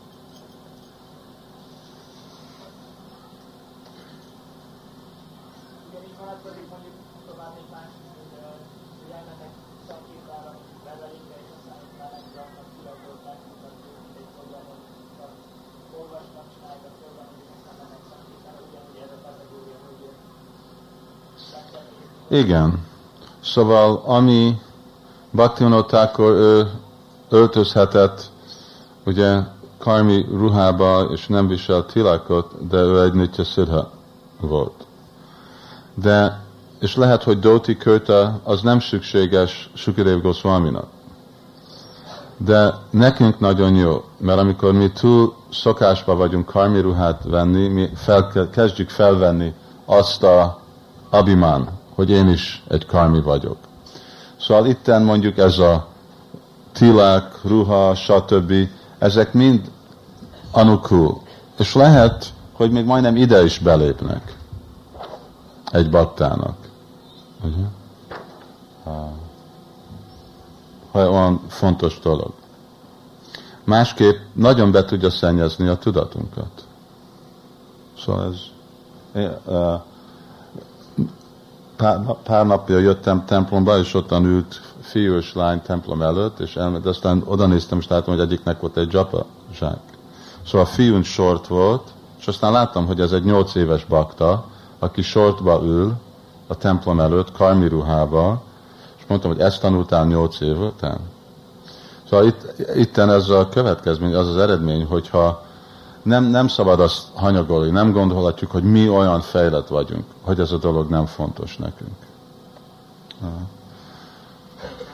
[22.28, 22.86] Igen.
[23.43, 24.59] Szóval ami
[25.32, 26.72] Bhaktivinoda Thakur ő
[27.30, 28.32] öltözhetett,
[29.05, 29.39] ugye
[29.78, 33.91] karmi ruhába, és nem visel tilakot, de ő egy nitya szidha
[34.39, 34.86] volt.
[35.95, 36.39] De,
[36.79, 40.87] és lehet, hogy Doti Köta az nem szükséges Sukadev Goswaminak.
[42.37, 48.49] De nekünk nagyon jó, mert amikor mi túl szokásba vagyunk karmi ruhát venni, mi fel,
[48.51, 49.53] kezdjük felvenni
[49.85, 50.59] azt a
[51.09, 53.57] abimán, hogy én is egy karmi vagyok.
[54.39, 55.87] Szóval itten mondjuk ez a
[56.71, 58.53] tilák, ruha, stb.
[58.97, 59.71] Ezek mind
[60.51, 61.21] anukul.
[61.57, 64.33] És lehet, hogy még majdnem ide is belépnek
[65.76, 66.57] egy baktának.
[67.43, 67.63] Ugye?
[70.91, 72.34] Ha olyan fontos dolog.
[73.63, 76.65] Másképp nagyon be tudja szennyezni a tudatunkat.
[77.97, 78.39] Szóval ez
[81.76, 86.86] pár, pár napja jöttem templomba, és ottan ült fiú és lány templom előtt, és elment,
[86.86, 89.80] aztán oda néztem, és láttam, hogy egyiknek volt egy dzsapa zsák.
[90.45, 94.45] Szóval a fiún sort volt, és aztán láttam, hogy ez egy nyolc éves bakta,
[94.80, 95.93] aki sortba ül
[96.47, 98.43] a templom előtt, karmi ruhába,
[98.97, 100.99] és mondtam, hogy ezt tanultál nyolc év után.
[102.09, 105.45] Szóval itt, itten ez a következmény, az az eredmény, hogyha
[106.03, 110.57] nem, nem szabad azt hanyagolni, nem gondolhatjuk, hogy mi olyan fejlett vagyunk, hogy ez a
[110.57, 111.95] dolog nem fontos nekünk.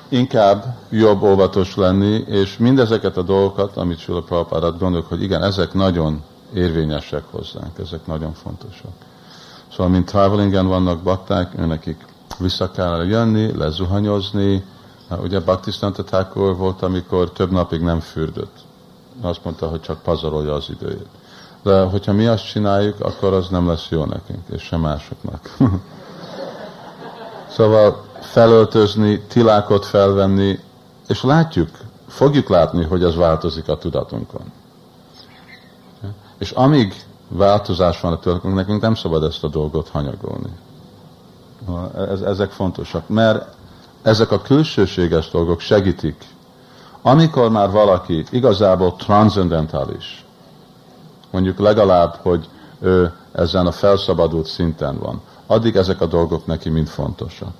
[0.09, 5.73] Inkább jobb óvatos lenni, és mindezeket a dolgokat, amit Sula Prabhupádat gondolok, hogy igen, ezek
[5.73, 6.23] nagyon
[6.53, 8.91] érvényesek hozzánk, ezek nagyon fontosak.
[9.71, 12.05] Szóval, mint travelingen vannak bakták, őnekik
[12.39, 14.63] vissza kell jönni, lezuhanyozni.
[15.21, 18.69] Ugye Bhaktisztanta Thakur volt, amikor több napig nem fürdött
[19.21, 21.07] azt mondta, hogy csak pazarolja az időjét.
[21.63, 25.55] De hogyha mi azt csináljuk, akkor az nem lesz jó nekünk, és sem másoknak.
[27.55, 30.59] szóval felöltözni, tilákot felvenni,
[31.07, 31.69] és látjuk,
[32.07, 34.51] fogjuk látni, hogy ez változik a tudatunkon.
[36.37, 40.49] És amíg változás van a tudatunkon, nekünk nem szabad ezt a dolgot hanyagolni.
[42.25, 43.55] Ezek fontosak, mert
[44.01, 46.25] ezek a külsőséges dolgok segítik
[47.01, 50.25] amikor már valaki igazából transzendentális,
[51.31, 56.87] mondjuk legalább, hogy ő ezen a felszabadult szinten van, addig ezek a dolgok neki mind
[56.87, 57.53] fontosak.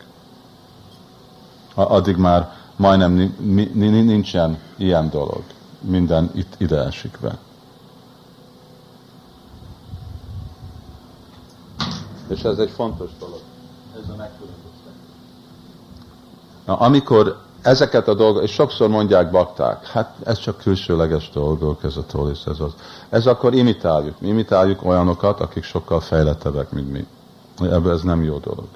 [1.74, 3.36] Addig már majdnem
[3.74, 5.44] nincsen ilyen dolog.
[5.80, 7.38] Minden itt ide esik be.
[12.32, 13.40] És ez egy fontos dolog.
[14.04, 15.02] Ez a megkülönböztetés.
[16.66, 21.98] Na, amikor ezeket a dolgok, és sokszor mondják bakták, hát ez csak külsőleges dolgok, ez
[21.98, 22.74] a tolis, ez az.
[23.10, 24.20] Ez akkor imitáljuk.
[24.20, 27.08] Mi imitáljuk olyanokat, akik sokkal fejlettebbek, mint mi.
[27.60, 28.68] Ebből ez nem jó dolog.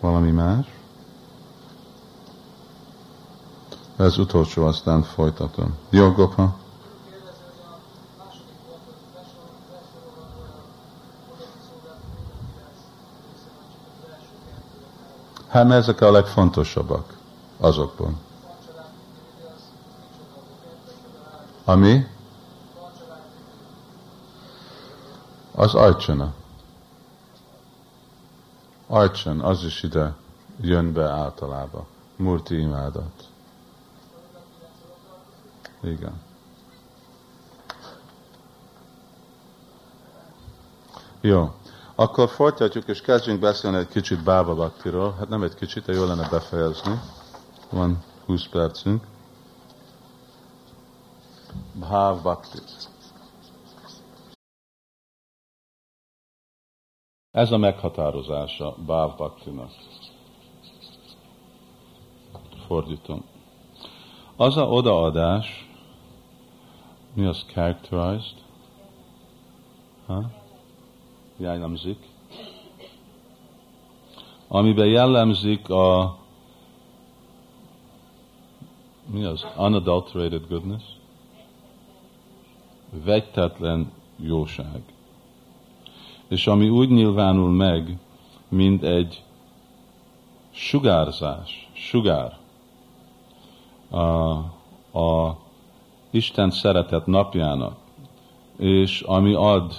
[0.00, 0.66] Valami más?
[3.96, 5.74] Ez utolsó, aztán folytatom.
[5.90, 6.60] Jó, Gopa?
[15.52, 17.16] Hát ezek a legfontosabbak
[17.58, 18.18] azokban.
[21.64, 22.06] Ami?
[25.54, 26.34] Az ajcsana.
[28.86, 30.14] Ajcsan, az is ide
[30.60, 31.86] jön be általában.
[32.16, 33.28] Murti imádat.
[35.82, 36.20] Igen.
[41.20, 41.52] Jó.
[42.02, 45.12] Akkor folytatjuk, és kezdjünk beszélni egy kicsit Bába Baktiról.
[45.18, 47.00] Hát nem egy kicsit, de jó lenne befejezni.
[47.70, 49.06] Van 20 percünk.
[51.74, 52.58] Bhav Bhakti.
[57.30, 59.70] Ez a meghatározása Bhav Bhaktinak.
[62.66, 63.24] Fordítom.
[64.36, 65.70] Az a odaadás,
[67.14, 68.36] mi az characterized?
[70.06, 70.41] Ha?
[71.42, 71.98] Jellemzik,
[74.48, 76.16] amiben jellemzik a
[79.06, 79.46] mi az?
[79.56, 80.82] Unadulterated goodness?
[83.04, 84.82] Vegytetlen jóság.
[86.28, 87.98] És ami úgy nyilvánul meg,
[88.48, 89.22] mint egy
[90.50, 92.38] sugárzás, sugár,
[93.90, 94.00] a,
[94.98, 95.38] a
[96.10, 97.76] Isten szeretet napjának,
[98.56, 99.74] és ami ad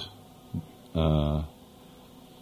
[0.94, 1.42] uh,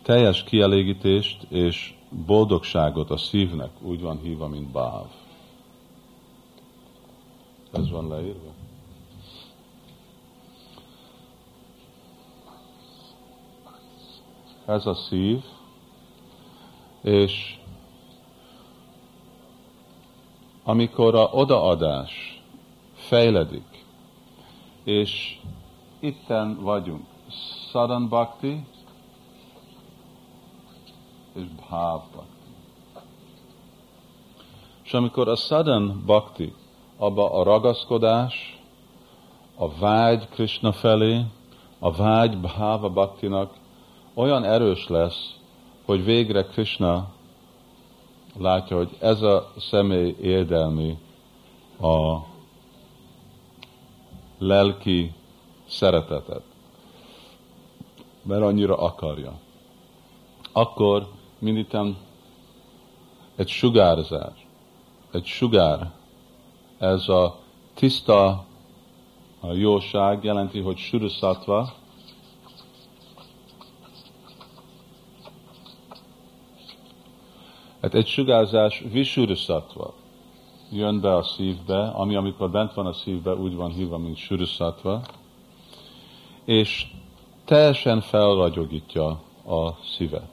[0.03, 1.95] teljes kielégítést és
[2.27, 5.07] boldogságot a szívnek, úgy van hívva, mint báv.
[7.73, 8.51] Ez van leírva?
[14.67, 15.43] Ez a szív,
[17.01, 17.59] és
[20.65, 22.43] amikor a odaadás
[22.95, 23.85] fejledik,
[24.85, 25.39] és
[26.01, 27.07] itten vagyunk,
[27.71, 28.65] Sadan Bhakti,
[31.35, 32.30] és Bhav Bhakti.
[34.85, 36.55] És amikor a Sadhan Bhakti,
[36.97, 38.62] abba a ragaszkodás,
[39.57, 41.24] a vágy Krishna felé,
[41.78, 43.55] a vágy Bhava Bhaktinak
[44.14, 45.37] olyan erős lesz,
[45.85, 47.09] hogy végre Krishna
[48.39, 50.99] látja, hogy ez a személy érdelmi
[51.80, 52.16] a
[54.39, 55.14] lelki
[55.68, 56.43] szeretetet,
[58.22, 59.33] mert annyira akarja.
[60.53, 61.09] Akkor
[61.43, 61.97] minditem
[63.36, 64.47] egy sugárzás,
[65.12, 65.93] egy sugár,
[66.78, 67.38] ez a
[67.74, 68.45] tiszta
[69.40, 71.72] a jóság jelenti, hogy suruszatva,
[77.82, 79.95] Hát egy sugárzás visuruszatva
[80.70, 85.03] jön be a szívbe, ami amikor bent van a szívbe, úgy van hívva, mint suruszatva,
[86.45, 86.86] és
[87.45, 89.07] teljesen felragyogítja
[89.47, 90.32] a szívet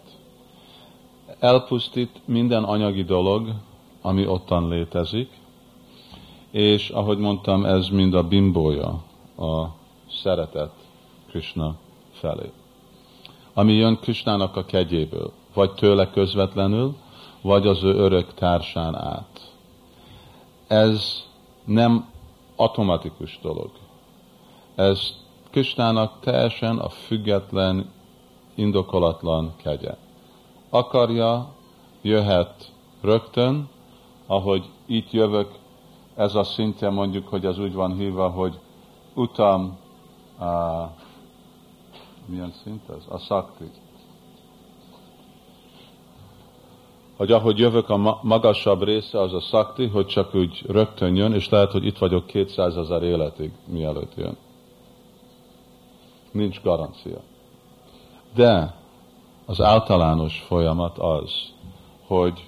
[1.40, 3.54] elpusztít minden anyagi dolog,
[4.02, 5.30] ami ottan létezik,
[6.52, 9.04] és ahogy mondtam, ez mind a bimbója,
[9.38, 9.66] a
[10.12, 10.72] szeretet
[11.28, 11.76] Krishna
[12.12, 12.52] felé.
[13.54, 16.96] Ami jön Krishnának a kegyéből, vagy tőle közvetlenül,
[17.42, 19.54] vagy az ő örök társán át.
[20.68, 21.24] Ez
[21.66, 22.10] nem
[22.56, 23.72] automatikus dolog.
[24.76, 25.14] Ez
[25.50, 27.92] Krishnának teljesen a független,
[28.56, 29.96] indokolatlan kegye
[30.70, 31.48] akarja,
[32.02, 33.70] jöhet rögtön,
[34.28, 35.52] ahogy itt jövök,
[36.16, 38.60] ez a szintje mondjuk, hogy az úgy van hívva, hogy
[39.14, 39.78] utam,
[40.40, 40.46] a,
[42.26, 43.04] milyen szint ez?
[43.08, 43.72] A szakti.
[47.18, 51.50] Hogy ahogy jövök a magasabb része, az a szakti, hogy csak úgy rögtön jön, és
[51.50, 54.38] lehet, hogy itt vagyok 200 ezer életig, mielőtt jön.
[56.32, 57.22] Nincs garancia.
[58.36, 58.79] De
[59.50, 61.32] az általános folyamat az,
[62.08, 62.48] hogy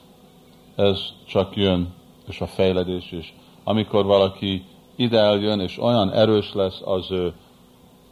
[0.76, 1.94] ez csak jön,
[2.28, 3.36] és a fejledés is.
[3.64, 7.34] Amikor valaki ide eljön, és olyan erős lesz az ő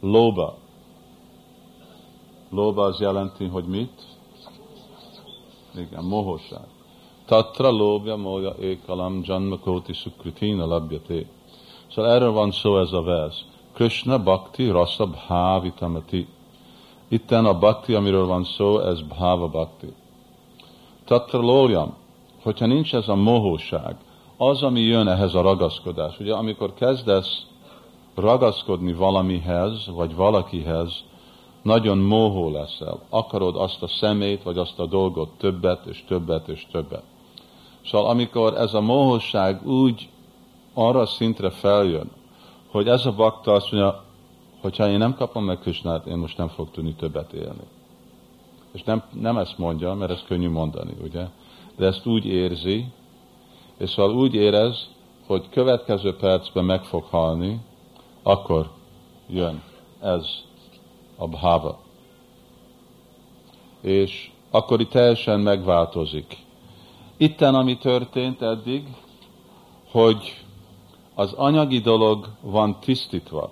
[0.00, 0.56] lóba.
[2.50, 4.02] Lóba az jelenti, hogy mit?
[5.74, 6.66] Igen, mohóság.
[7.24, 11.24] Tatra lóbja mója ékalam janma koti sukritina labjate.
[11.90, 13.44] Szóval erről van szó ez a vers.
[13.72, 16.26] Krishna bhakti rasa bhavitamati.
[17.12, 19.92] Itten a bhakti, amiről van szó, ez bhava bhakti.
[21.04, 21.94] Tatra lóljam,
[22.42, 23.96] hogyha nincs ez a mohóság,
[24.36, 26.18] az, ami jön ehhez a ragaszkodás.
[26.18, 27.46] Ugye amikor kezdesz
[28.14, 31.04] ragaszkodni valamihez, vagy valakihez,
[31.62, 33.00] nagyon mohó leszel.
[33.08, 37.02] Akarod azt a szemét, vagy azt a dolgot többet, és többet, és többet.
[37.84, 40.08] Szóval amikor ez a mohóság úgy
[40.74, 42.10] arra szintre feljön,
[42.70, 44.04] hogy ez a bakta azt mondja,
[44.60, 47.64] hogyha én nem kapom meg Krisnát, én most nem fog tudni többet élni.
[48.72, 51.26] És nem, nem ezt mondja, mert ez könnyű mondani, ugye?
[51.76, 52.86] De ezt úgy érzi,
[53.78, 54.88] és szóval úgy érez,
[55.26, 57.60] hogy következő percben meg fog halni,
[58.22, 58.70] akkor
[59.26, 59.62] jön
[60.00, 60.26] ez
[61.16, 61.80] a bhava.
[63.80, 66.36] És akkor itt teljesen megváltozik.
[67.16, 68.96] Itten, ami történt eddig,
[69.90, 70.44] hogy
[71.14, 73.50] az anyagi dolog van tisztítva,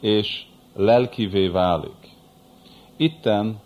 [0.00, 0.44] és
[0.74, 2.14] lelkivé válik.
[2.96, 3.60] Itten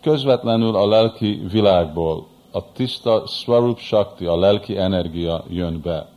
[0.00, 6.08] közvetlenül a lelki világból a tiszta Swarup Shakti, a lelki energia jön be.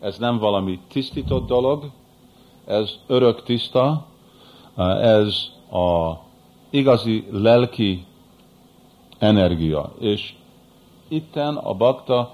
[0.00, 1.90] Ez nem valami tisztított dolog,
[2.64, 4.06] ez örök tiszta,
[5.00, 6.12] ez a
[6.70, 8.04] igazi lelki
[9.18, 9.92] energia.
[9.98, 10.34] És
[11.08, 12.32] itten a bakta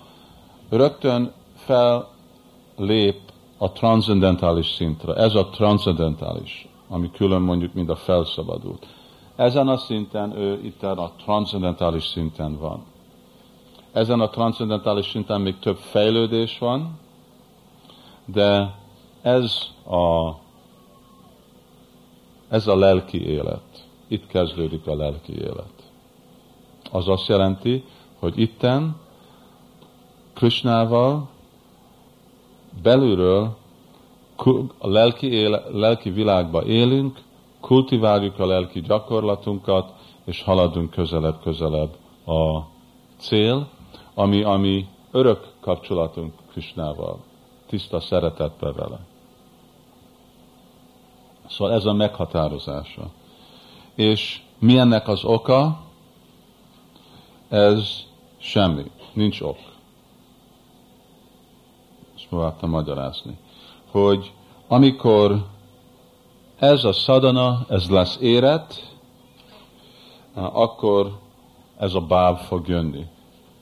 [0.68, 3.20] rögtön fellép
[3.62, 5.14] a transzendentális szintre.
[5.14, 8.86] Ez a transzendentális, ami külön mondjuk, mint a felszabadult.
[9.36, 12.84] Ezen a szinten ő itt a transzendentális szinten van.
[13.92, 16.98] Ezen a transzendentális szinten még több fejlődés van,
[18.24, 18.74] de
[19.22, 20.34] ez a,
[22.48, 23.86] ez a lelki élet.
[24.08, 25.90] Itt kezdődik a lelki élet.
[26.90, 27.84] Az azt jelenti,
[28.18, 28.96] hogy itten
[30.32, 31.28] Krishnával
[32.82, 33.56] belülről
[34.78, 37.20] a lelki, éle, lelki világba élünk,
[37.60, 39.92] kultiváljuk a lelki gyakorlatunkat,
[40.24, 41.96] és haladunk közelebb-közelebb
[42.26, 42.60] a
[43.16, 43.68] cél,
[44.14, 47.18] ami, ami örök kapcsolatunk Krisnával,
[47.66, 48.98] tiszta szeretetbe vele.
[51.48, 53.10] Szóval ez a meghatározása.
[53.94, 55.80] És mi ennek az oka?
[57.48, 58.04] Ez
[58.38, 59.71] semmi, nincs ok.
[62.32, 63.38] Próbáltam magyarázni.
[63.90, 64.32] Hogy
[64.68, 65.46] amikor
[66.58, 68.96] ez a szadana, ez lesz éret,
[70.34, 71.18] akkor
[71.78, 73.06] ez a báb fog jönni.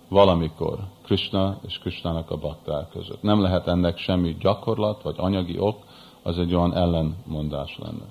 [0.09, 0.79] Valamikor.
[1.03, 3.23] Krishna és Krishnának a bakták között.
[3.23, 5.85] Nem lehet ennek semmi gyakorlat, vagy anyagi ok,
[6.23, 8.07] az egy olyan ellenmondás lenne.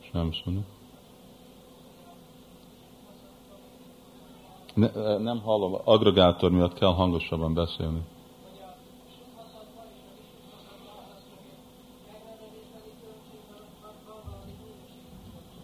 [0.00, 0.64] És nem szólni.
[4.74, 8.02] Ne, nem hallom, agregátor miatt kell hangosabban beszélni.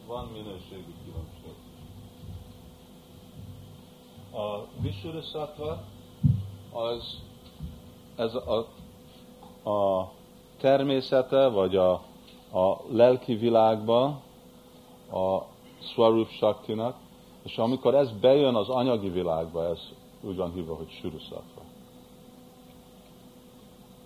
[0.06, 1.54] Van minőségi különbség.
[4.32, 5.82] A Visuddha
[6.72, 7.18] az
[8.16, 8.66] ez a
[9.64, 10.08] a
[10.60, 11.92] természete, vagy a,
[12.52, 14.04] a lelki világba
[15.12, 15.42] a
[15.80, 16.96] Swarup Shaktinak,
[17.42, 19.78] és amikor ez bejön az anyagi világba, ez
[20.20, 21.62] úgy van hívva, hogy Surusattva.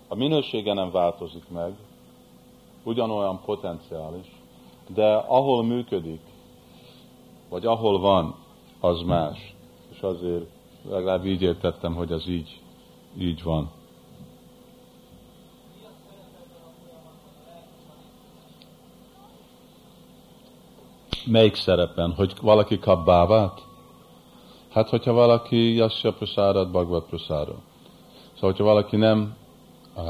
[0.07, 1.73] A minősége nem változik meg,
[2.83, 4.31] ugyanolyan potenciális,
[4.87, 6.21] de ahol működik,
[7.49, 8.35] vagy ahol van,
[8.79, 9.55] az más.
[9.91, 10.45] És azért
[10.89, 12.61] legalább így értettem, hogy az így,
[13.17, 13.71] így van.
[21.25, 22.13] Melyik szerepen?
[22.13, 23.61] Hogy valaki kap bávát?
[24.71, 27.57] Hát, hogyha valaki Yasya Prasárat, Bhagavad Prasárat.
[28.33, 29.35] Szóval, hogyha valaki nem
[29.95, 30.03] uh,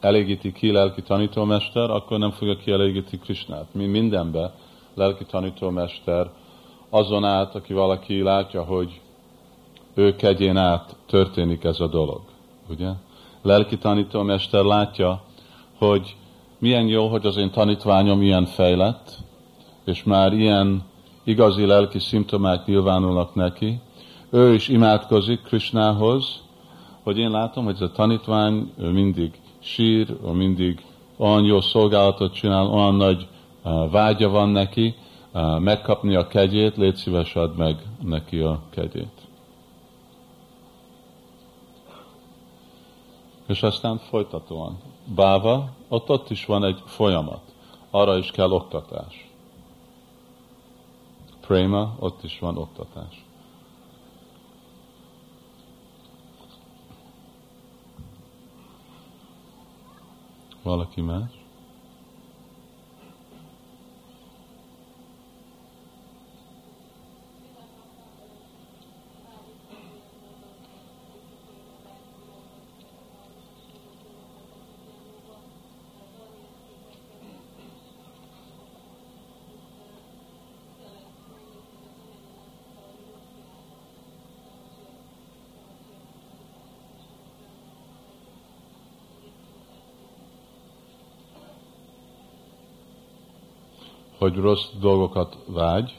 [0.00, 3.66] elégíti ki lelki tanítómester, akkor nem fogja kielégíti Krisnát.
[3.72, 4.54] Mi mindenbe
[4.94, 6.30] lelki tanítómester
[6.90, 9.00] azon át, aki valaki látja, hogy
[9.94, 12.20] ő kegyén át történik ez a dolog.
[12.68, 12.88] Ugye?
[13.42, 15.22] Lelki tanítómester látja,
[15.78, 16.16] hogy
[16.58, 19.23] milyen jó, hogy az én tanítványom ilyen fejlett,
[19.84, 20.82] és már ilyen
[21.24, 23.80] igazi lelki szimptomák nyilvánulnak neki,
[24.30, 26.42] ő is imádkozik Krishnához,
[27.02, 30.84] hogy én látom, hogy ez a tanítvány ő mindig sír, ő mindig
[31.16, 33.28] olyan jó szolgálatot csinál, olyan nagy
[33.64, 34.94] uh, vágya van neki,
[35.32, 39.22] uh, megkapni a kegyét, légy szíves add meg neki a kegyét.
[43.46, 44.78] És aztán folytatóan.
[45.14, 47.40] Báva, ott, ott is van egy folyamat.
[47.90, 49.23] Arra is kell oktatás
[51.46, 53.24] prema, ott is van oktatás.
[60.62, 61.43] Valaki más?
[94.24, 95.98] Hogy rossz dolgokat vágy,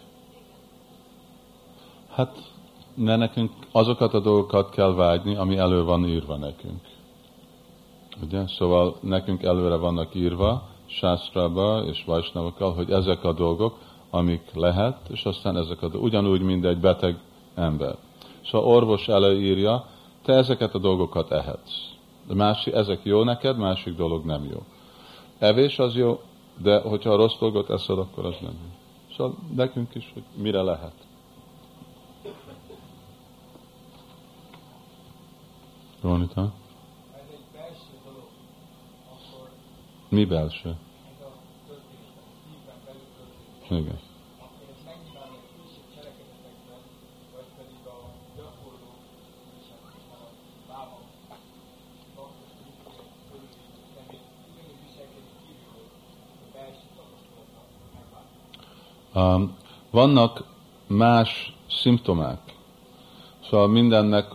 [2.10, 2.38] hát
[2.94, 6.82] ne nekünk azokat a dolgokat kell vágyni, ami elő van írva nekünk.
[8.24, 8.48] Ugye?
[8.48, 13.78] Szóval nekünk előre vannak írva, sásztrába és vajsnavakkal, hogy ezek a dolgok,
[14.10, 17.18] amik lehet, és aztán ezek a dolgok, ugyanúgy, mint egy beteg
[17.56, 17.96] ember.
[18.46, 19.86] Szóval orvos előírja,
[20.24, 21.74] te ezeket a dolgokat ehetsz.
[22.28, 24.64] De másik, ezek jó neked, másik dolog nem jó.
[25.40, 26.20] Evés az jó,
[26.58, 28.58] de hogyha a rossz dolgot eszed, akkor az nem.
[29.16, 30.94] Szóval nekünk is, hogy mire lehet.
[36.02, 36.54] Ronita?
[40.10, 40.76] Mi belső?
[43.70, 44.00] Igen.
[59.92, 60.44] Vannak
[60.88, 62.40] más szimptomák.
[63.50, 64.26] Szóval mindennek,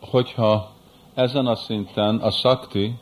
[0.00, 0.70] hogyha
[1.14, 2.94] ezen a szinten a szakti,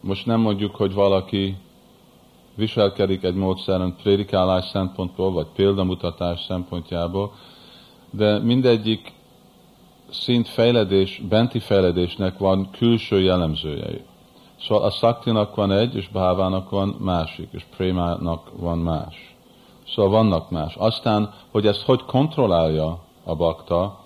[0.00, 1.56] most nem mondjuk, hogy valaki
[2.54, 7.32] viselkedik egy módszeren prédikálás szempontból, vagy példamutatás szempontjából,
[8.10, 9.12] de mindegyik
[10.10, 14.02] szint fejledés, benti fejledésnek van külső jellemzőjei.
[14.60, 19.31] Szóval a szaktinak van egy, és bhávának van másik, és prémának van más.
[19.86, 20.74] Szóval vannak más.
[20.76, 24.00] Aztán, hogy ezt hogy kontrollálja a bakta,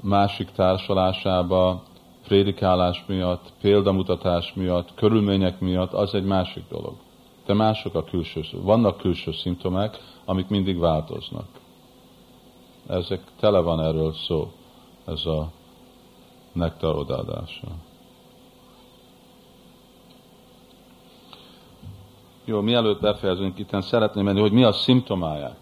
[0.00, 1.82] másik társalásába,
[2.24, 6.94] prédikálás miatt, példamutatás miatt, körülmények miatt, az egy másik dolog.
[7.46, 11.46] De mások a külső, vannak külső szimptomák, amik mindig változnak.
[12.86, 14.52] Ezek tele van erről szó,
[15.04, 15.50] ez a
[16.52, 17.06] nektar.
[22.48, 25.56] Jó, mielőtt befejezünk, itt szeretném menni, hogy mi a szimptomáják.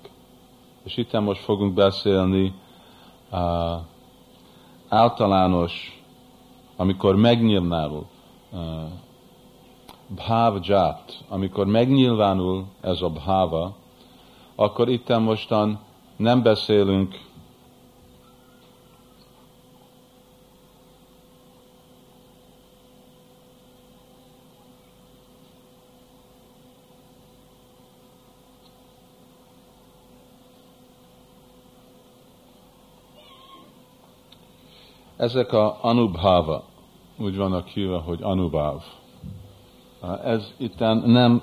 [0.83, 2.53] És itt most fogunk beszélni
[3.33, 3.39] uh,
[4.89, 6.03] általános,
[6.77, 8.07] amikor megnyilvánul
[8.53, 8.61] uh,
[10.09, 13.77] bhavját, amikor megnyilvánul ez a bhava,
[14.55, 15.79] akkor itt mostan
[16.17, 17.21] nem beszélünk
[35.25, 36.65] Ezek a anubhava,
[37.19, 38.83] úgy vannak hívva, hogy anubhav.
[40.25, 41.43] Ez itt nem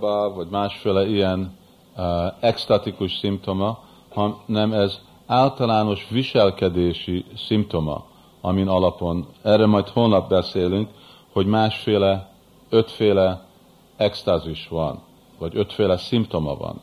[0.00, 1.56] bhav, vagy másféle ilyen
[1.96, 2.04] uh,
[2.40, 3.78] extatikus szimptoma,
[4.12, 8.04] hanem ez általános viselkedési szimptoma,
[8.40, 10.88] amin alapon, erre majd holnap beszélünk,
[11.32, 12.30] hogy másféle,
[12.68, 13.44] ötféle
[13.96, 15.02] extázis van,
[15.38, 16.80] vagy ötféle szimptoma van.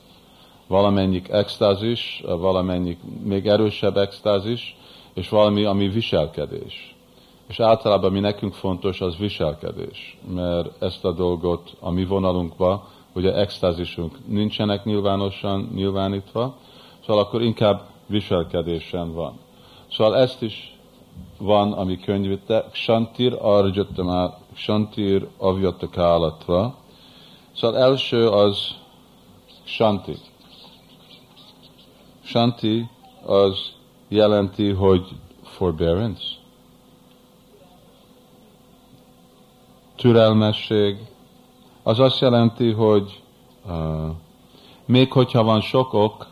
[0.67, 4.75] Valamennyik extázis, valamennyik még erősebb extázis,
[5.13, 6.95] és valami, ami viselkedés.
[7.47, 13.33] És általában mi nekünk fontos, az viselkedés, mert ezt a dolgot a mi vonalunkba, ugye
[13.33, 16.55] extázisunk nincsenek nyilvánosan nyilvánítva,
[17.05, 19.39] szóval akkor inkább viselkedésen van.
[19.91, 20.77] Szóval ezt is
[21.37, 26.75] van, ami könyvite, Shantir Arjatama, Shantir Avyatakálatra.
[27.55, 28.75] Szóval első az
[29.63, 30.17] Shanti.
[32.23, 32.89] Shanti
[33.25, 33.71] az
[34.11, 35.07] jelenti, hogy
[35.43, 36.23] forbearance,
[39.95, 40.97] türelmesség,
[41.83, 43.21] az azt jelenti, hogy
[43.65, 44.09] uh,
[44.85, 46.27] még hogyha van sok ok,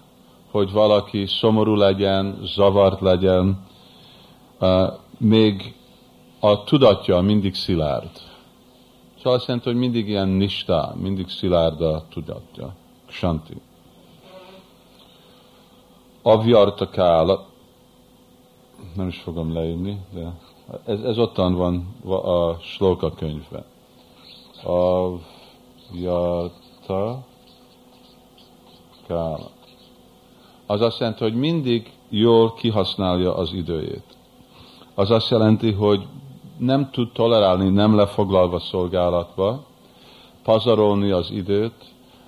[0.52, 3.66] hogy valaki szomorú legyen, zavart legyen,
[4.60, 5.76] uh, még
[6.40, 8.12] a tudatja mindig szilárd.
[9.18, 12.76] Szóval azt jelenti, hogy mindig ilyen nistá, mindig szilárd a tudatja.
[13.08, 13.62] Shanti.
[16.22, 17.49] Avyartakál,
[18.96, 20.34] nem is fogom leírni, de
[20.86, 23.64] ez, ez ottan van a slóka könyvben.
[24.64, 25.10] A
[25.94, 27.26] jata
[29.08, 29.50] kála.
[30.66, 34.18] Az azt jelenti, hogy mindig jól kihasználja az időjét.
[34.96, 36.08] Az azt jelenti, hogy
[36.58, 39.64] nem tud tolerálni, nem lefoglalva szolgálatba,
[40.44, 41.86] pazarolni az időt,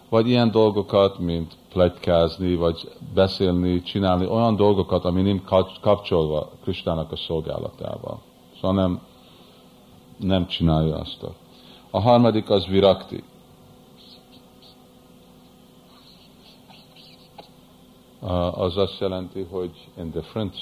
[0.10, 5.44] vagy ilyen dolgokat, mint plegykázni, vagy beszélni, csinálni olyan dolgokat, ami nem
[5.82, 8.22] kapcsolva Kristának a szolgálatával.
[8.56, 9.02] Szóval nem,
[10.18, 11.26] nem csinálja azt.
[11.90, 13.24] A harmadik az virakti.
[18.52, 20.62] Az azt jelenti, hogy indifference.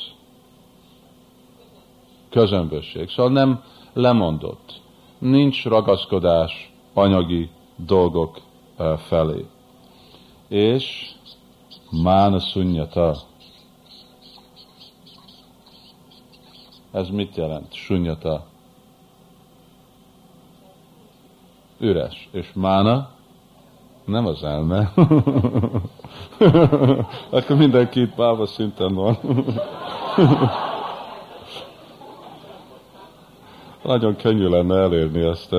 [2.30, 3.10] Közömbösség.
[3.10, 4.82] Szóval nem lemondott.
[5.18, 8.40] Nincs ragaszkodás anyagi dolgok
[8.98, 9.46] felé.
[10.50, 11.12] És
[12.04, 13.16] mána sunyata.
[16.92, 17.74] Ez mit jelent?
[17.74, 18.46] Sunyata.
[21.80, 22.30] Üres.
[22.32, 23.10] És mána
[24.06, 24.92] nem az elme.
[27.30, 29.18] Akkor mindenki itt bába szinten van.
[33.84, 35.56] Nagyon könnyű lenne elérni ezt.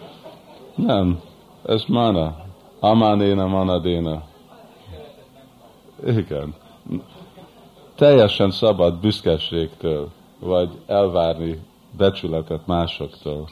[0.74, 1.20] Nem,
[1.62, 2.47] ez mana.
[2.80, 4.22] Amánéna, manadéna.
[6.06, 6.54] Igen.
[7.94, 10.08] Teljesen szabad büszkeségtől,
[10.38, 11.60] vagy elvárni
[11.96, 13.48] becsületet másoktól.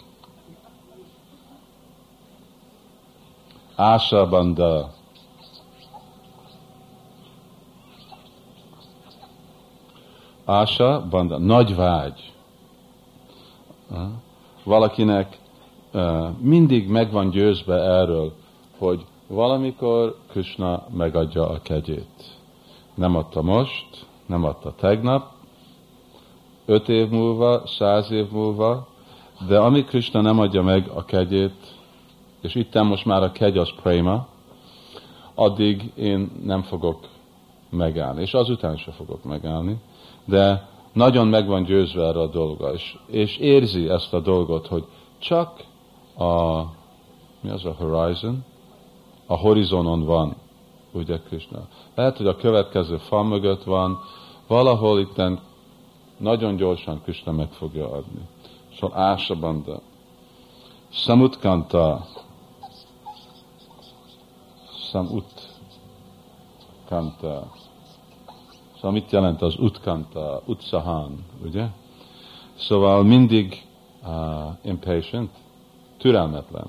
[3.77, 4.93] Ása banda.
[10.45, 11.39] Ása banda.
[11.39, 12.33] Nagy vágy.
[14.65, 15.39] Valakinek
[16.39, 18.33] mindig meg van győzve erről,
[18.79, 22.39] hogy valamikor Krishna megadja a kegyét.
[22.95, 25.33] Nem adta most, nem adta tegnap,
[26.67, 28.87] öt év múlva, száz év múlva,
[29.49, 31.75] de amíg Krishna nem adja meg a kegyét,
[32.41, 34.27] és itt most már a kegy az prema,
[35.35, 36.99] addig én nem fogok
[37.71, 39.77] megállni, és azután sem fogok megállni,
[40.25, 44.85] de nagyon meg van győzve erre a dolga, és, és érzi ezt a dolgot, hogy
[45.19, 45.65] csak
[46.17, 46.63] a,
[47.41, 48.45] mi az a horizon?
[49.27, 50.37] A horizonon van,
[50.93, 51.67] ugye Krishna.
[51.95, 53.99] Lehet, hogy a következő fal mögött van,
[54.47, 55.21] valahol itt
[56.17, 58.29] nagyon gyorsan Krishna meg fogja adni.
[58.79, 59.81] Szóval Ásabanda.
[60.89, 62.07] Samutkanta.
[64.91, 65.57] Samut.
[66.89, 67.53] Kanta.
[68.75, 71.67] Szóval mit jelent az utkanta, utsahan, ugye?
[72.55, 73.67] Szóval mindig
[74.05, 74.11] uh,
[74.63, 75.31] impatient,
[75.99, 76.67] türelmetlen.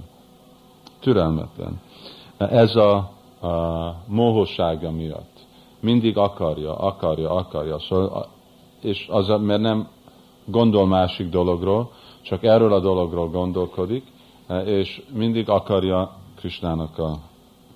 [1.00, 1.82] Türelmetlen.
[2.38, 2.96] Ez a,
[3.42, 5.46] a mohósága miatt.
[5.80, 7.80] Mindig akarja, akarja, akarja.
[7.80, 8.28] Szóval,
[8.82, 9.88] és az, mert nem
[10.46, 14.04] gondol másik dologról, csak erről a dologról gondolkodik,
[14.66, 17.18] és mindig akarja Krisnának a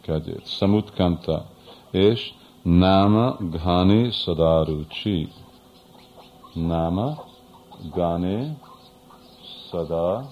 [0.01, 0.47] kegyét.
[0.47, 1.45] Samutkanta.
[1.91, 2.34] És
[2.64, 5.30] Nama Ghani Sadaruchi.
[6.53, 7.26] Nama
[7.89, 8.57] Gane
[9.70, 10.30] Sada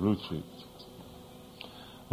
[0.00, 0.42] Ruchi.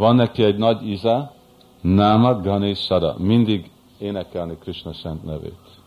[0.02, 1.32] Van neki egy nagy íze,
[1.80, 3.14] Nama Gane Sada.
[3.18, 5.80] Mindig énekelni Krishna szent nevét.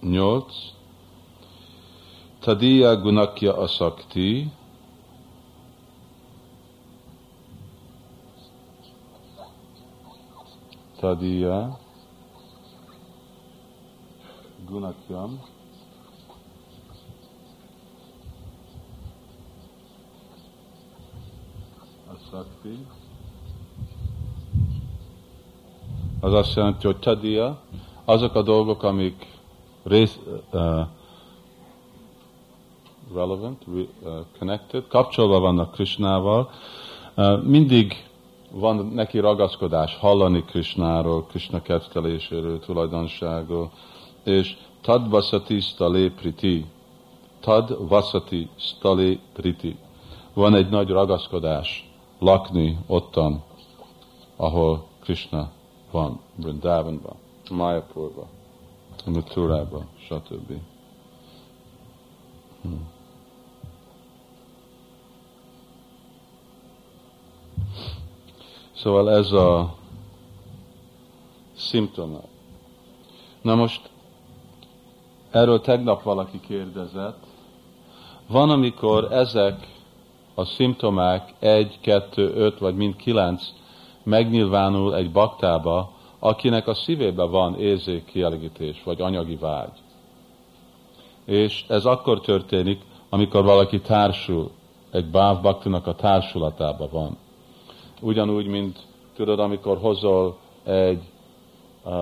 [0.00, 0.54] Nyolc.
[2.38, 4.50] Tadiya Gunakya Asakti.
[11.00, 11.78] Tadiya
[14.66, 15.51] Gunakyam
[22.32, 22.86] Asakti
[26.20, 27.58] az azt jelenti, hogy tadia,
[28.04, 29.26] azok a dolgok, amik
[29.82, 30.18] rész,
[30.52, 30.80] uh,
[33.14, 33.82] relevant, uh,
[34.38, 36.50] connected, kapcsolva vannak Krishnával,
[37.16, 38.08] uh, mindig
[38.50, 43.70] van neki ragaszkodás hallani Krishnáról, Krishna ketteléséről, tulajdonságról,
[44.24, 46.66] és tad vasati stale priti,
[47.40, 49.76] tad vasati stale priti.
[50.34, 51.91] Van egy nagy ragaszkodás
[52.22, 53.42] lakni ottan,
[54.36, 55.50] ahol Krishna
[55.90, 57.16] van, Vrindavanban,
[57.50, 58.26] Mayapurban,
[59.06, 60.52] Mathurában, stb.
[62.62, 62.88] Hmm.
[68.72, 69.74] Szóval ez a
[71.56, 72.20] szimptoma.
[73.42, 73.90] Na most,
[75.30, 77.26] erről tegnap valaki kérdezett,
[78.26, 79.71] van, amikor ezek
[80.34, 83.42] a szimptomák egy, kettő, öt vagy mind kilenc
[84.02, 89.78] megnyilvánul egy baktába, akinek a szívébe van érzékkielégítés, vagy anyagi vágy.
[91.24, 94.50] És ez akkor történik, amikor valaki társul,
[94.90, 97.16] egy báv baktinak a társulatába van
[98.02, 98.78] ugyanúgy, mint
[99.16, 101.02] tudod, amikor hozol egy
[101.84, 101.92] uh,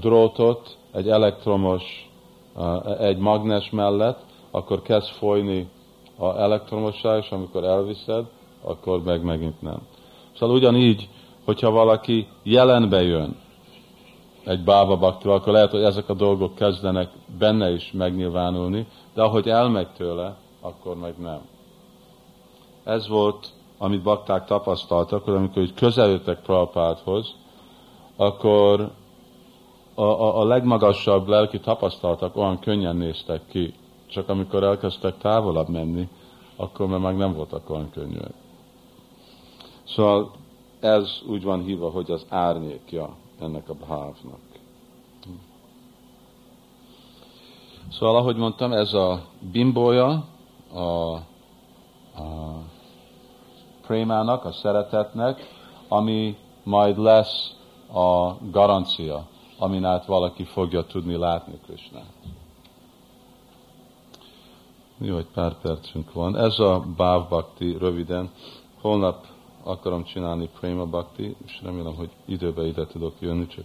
[0.00, 2.10] drótot, egy elektromos,
[2.54, 4.20] uh, egy magnes mellett,
[4.50, 5.68] akkor kezd folyni
[6.18, 8.24] a elektromosság, és amikor elviszed,
[8.62, 9.78] akkor meg megint nem.
[10.38, 11.08] Szóval ugyanígy,
[11.44, 13.36] hogyha valaki jelenbe jön
[14.44, 19.48] egy bába baktival, akkor lehet, hogy ezek a dolgok kezdenek benne is megnyilvánulni, de ahogy
[19.48, 21.40] elmegy tőle, akkor meg nem.
[22.84, 23.52] Ez volt
[23.82, 27.34] amit bakták tapasztaltak, hogy amikor így közelültek Prabhupádhoz,
[28.16, 28.90] akkor
[29.94, 33.74] a, a, a legmagasabb lelki tapasztaltak olyan könnyen néztek ki,
[34.12, 36.08] csak amikor elkezdtek távolabb menni,
[36.56, 38.34] akkor már meg nem voltak olyan könnyűek.
[39.84, 40.30] Szóval
[40.80, 44.40] ez úgy van hívva, hogy az árnyékja ennek a bhávnak.
[47.90, 50.24] Szóval, ahogy mondtam, ez a bimbója
[50.72, 51.22] a, a
[53.86, 55.40] prémának, a szeretetnek,
[55.88, 57.56] ami majd lesz
[57.92, 59.26] a garancia,
[59.58, 62.12] amin át valaki fogja tudni látni Krishnát.
[65.04, 66.36] Jó, egy pár percünk van.
[66.36, 68.30] Ez a Báv Bhakti röviden.
[68.80, 69.26] Holnap
[69.62, 73.64] akarom csinálni Prema Bhakti, és remélem, hogy időbe ide tudok jönni, csak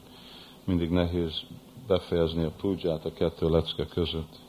[0.64, 1.42] mindig nehéz
[1.88, 4.40] befejezni a púdzsát a kettő lecke között.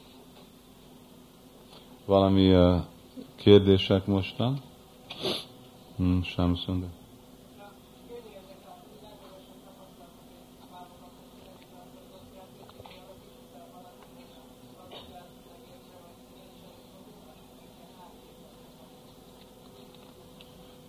[2.04, 2.80] Valami uh,
[3.36, 4.60] kérdések mostan?
[5.96, 6.97] Hmm, sem szündek.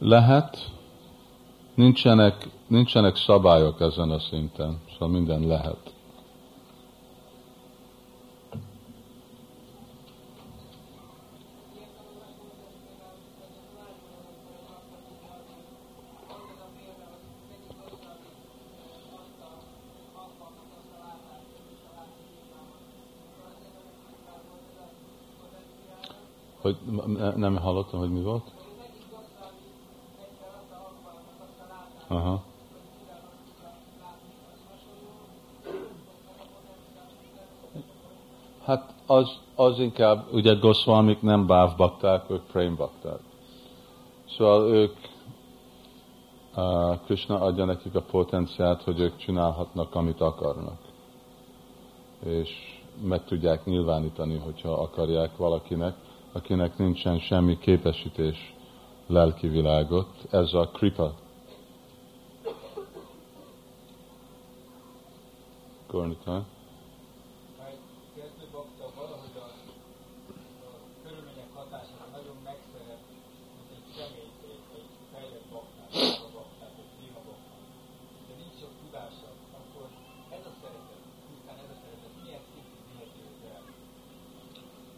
[0.02, 0.72] Lehet,
[1.74, 5.94] nincsenek, nincsenek szabályok ezen a szinten, szóval minden lehet.
[26.62, 26.78] Hogy
[27.36, 28.59] nem hallottam, hogy mi volt?
[32.10, 32.44] Aha.
[38.66, 43.20] Hát az, az inkább, ugye Goswamik nem bávbakták, ők prémbakták.
[44.38, 44.96] Szóval ők,
[46.56, 50.78] uh, Krishna adja nekik a potenciát, hogy ők csinálhatnak, amit akarnak.
[52.26, 52.50] És
[53.02, 55.96] meg tudják nyilvánítani, hogyha akarják valakinek,
[56.32, 58.56] akinek nincsen semmi képesítés
[59.08, 60.10] lelki világot.
[60.32, 61.14] Ez a kripa
[65.92, 66.46] Gornikán.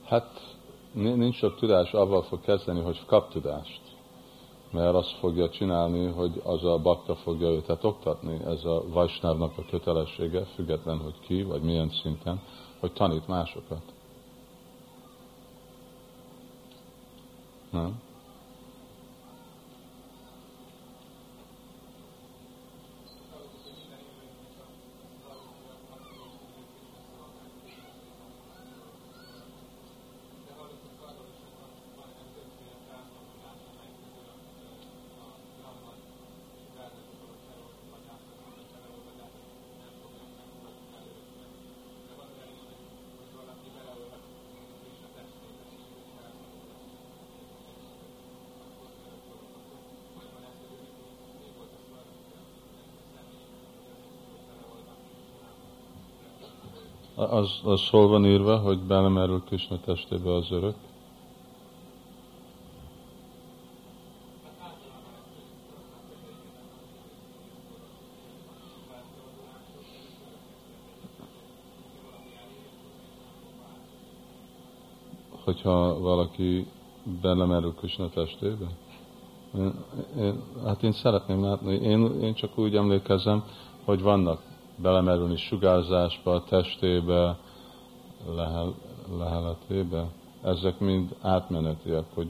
[0.05, 0.57] Hát
[0.93, 3.90] nincs sok tudás, avval fog kezdeni, hogy kap tudást
[4.71, 8.39] mert azt fogja csinálni, hogy az a bakta fogja őtet oktatni.
[8.45, 12.41] Ez a Vajsnávnak a kötelessége, független, hogy ki, vagy milyen szinten,
[12.79, 13.81] hogy tanít másokat.
[17.71, 18.01] Nem?
[57.15, 60.75] Az, az hol van írva, hogy belemerül Krishna testébe az örök?
[75.43, 76.67] hogyha valaki
[77.21, 78.65] belemerül Krishna testébe?
[79.57, 79.73] Én,
[80.17, 83.43] én, hát én szeretném látni, én, én csak úgy emlékezem,
[83.85, 84.50] hogy vannak
[84.81, 87.37] belemerülni sugárzásba, a testébe,
[88.35, 88.73] lehel,
[89.17, 90.07] leheletébe.
[90.41, 92.27] Ezek mind átmenetiek, hogy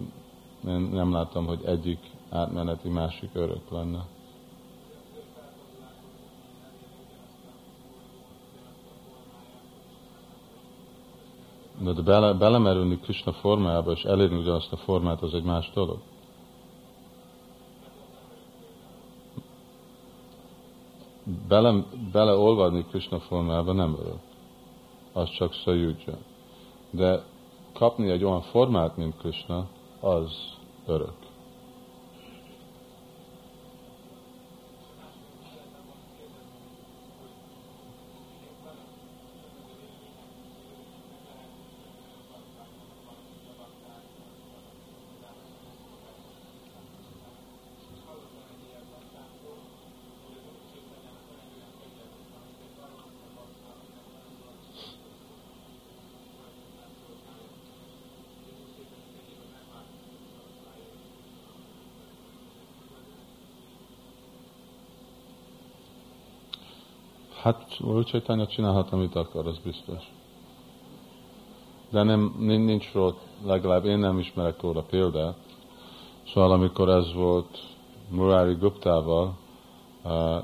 [0.68, 1.99] én nem látom, hogy egyik
[2.30, 4.06] átmeneti, másik örök lenne.
[11.80, 15.99] De, bele, belemerülni Krishna formájába és elérni ugyanazt a formát, az egy más dolog.
[21.52, 24.20] Bele, beleolvadni Krishna formába nem örök.
[25.14, 26.18] Az csak szajúdzsa.
[26.89, 27.24] De
[27.74, 29.68] kapni egy olyan formát, mint Krishna,
[29.99, 30.32] az
[30.86, 31.21] örök.
[67.42, 70.12] Hát Úr Csaitanya csinálhat, amit akar, az biztos.
[71.89, 73.16] De nem, nincs róla,
[73.46, 75.38] legalább én nem ismerek róla példát.
[76.34, 77.60] Szóval amikor ez volt
[78.10, 79.38] Murari Guptával,
[80.04, 80.44] uh,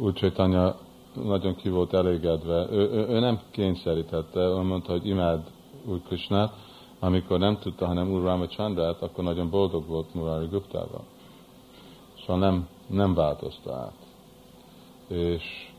[0.00, 0.76] Úr Csaitanya
[1.22, 2.66] nagyon ki volt elégedve.
[2.70, 5.50] Ő, ő, ő nem kényszerítette, ő mondta, hogy imád
[5.84, 6.52] Úr Krishnát,
[6.98, 11.04] amikor nem tudta, hanem Úr Ramachandrát, akkor nagyon boldog volt Murari Guptával.
[12.20, 14.06] Szóval nem, nem változta át.
[15.08, 15.72] És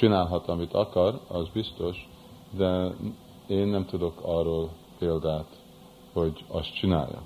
[0.00, 2.08] csinálhat, amit akar, az biztos,
[2.50, 2.94] de
[3.46, 5.46] én nem tudok arról példát,
[6.12, 7.22] hogy azt csinálja.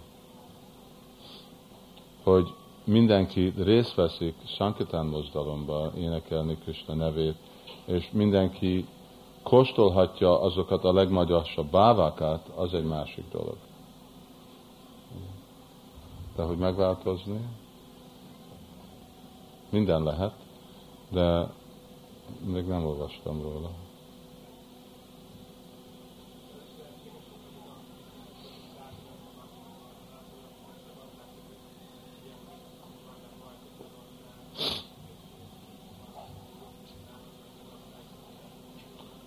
[2.23, 2.55] Hogy
[2.85, 7.37] mindenki részt veszik Sankitán mozdalomba énekelni Krishna nevét,
[7.85, 8.87] és mindenki
[9.43, 13.57] kóstolhatja azokat a legmagyasabb bávákat, az egy másik dolog.
[16.37, 17.41] De hogy megváltozni,
[19.71, 20.35] minden lehet,
[21.11, 21.49] de
[22.41, 23.71] még nem olvastam róla.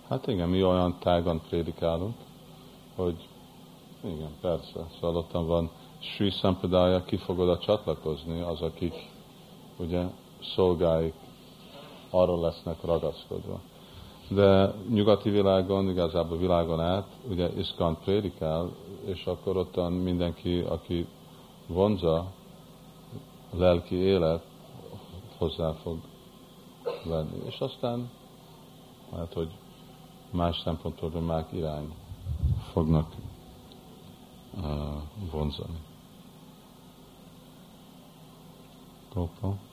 [0.08, 2.14] Hát igen, mi olyan tágan prédikálunk,
[2.96, 3.28] hogy
[4.04, 4.86] igen, persze.
[5.00, 8.94] Szóval ott van Sri Sampradaya, ki fog oda csatlakozni, az, akik
[9.76, 10.02] ugye
[10.54, 11.14] szolgáik
[12.10, 13.60] arról lesznek ragaszkodva.
[14.28, 18.70] De nyugati világon, igazából világon át, ugye Iskant prédikál,
[19.04, 21.06] és akkor ottan mindenki, aki
[21.66, 22.26] vonza
[23.50, 24.42] lelki élet,
[25.38, 25.98] hozzá fog
[27.04, 27.42] venni.
[27.46, 28.10] És aztán,
[29.16, 29.50] hát, hogy
[30.30, 31.94] más szempontból már irány
[32.72, 33.12] fognak
[34.56, 34.64] uh,
[35.30, 35.78] vonzani.
[39.14, 39.67] Gópa.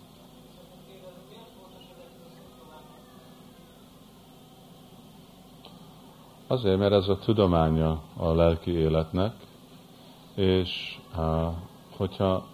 [6.48, 9.34] Azért, mert ez a tudománya a lelki életnek,
[10.36, 11.00] és
[11.98, 12.46] hogyha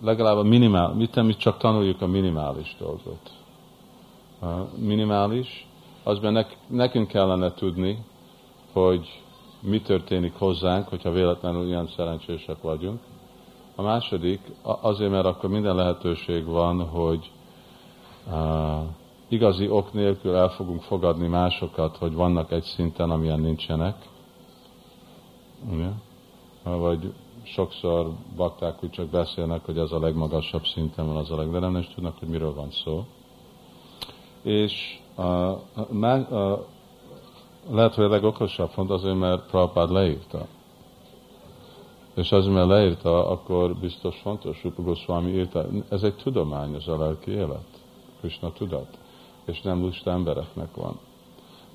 [0.00, 3.30] legalább a minimál, mit mi csak tanuljuk a minimális dolgot.
[4.76, 5.66] Minimális,
[6.02, 8.04] azban nekünk kellene tudni,
[8.72, 9.22] hogy
[9.60, 13.00] mi történik hozzánk, hogyha véletlenül ilyen szerencsések vagyunk.
[13.74, 17.30] A második, azért, mert akkor minden lehetőség van, hogy
[19.32, 24.08] igazi ok nélkül el fogunk fogadni másokat, hogy vannak egy szinten, amilyen nincsenek.
[25.70, 25.88] Ugye?
[26.62, 31.50] Vagy sokszor bakták úgy csak beszélnek, hogy az a legmagasabb szinten van az a leg,
[31.50, 33.04] de nem is tudnak, hogy miről van szó.
[34.42, 35.60] És a, a,
[36.34, 36.66] a,
[37.70, 40.46] lehet, hogy a legokosabb font azért, mert Prabhupád leírta.
[42.14, 46.98] És az, mert leírta, akkor biztos fontos, Rupa Goswami írta, ez egy tudomány, ez a
[46.98, 47.66] lelki élet,
[48.20, 48.98] Krishna tudat,
[49.44, 50.98] és nem lusta embereknek van.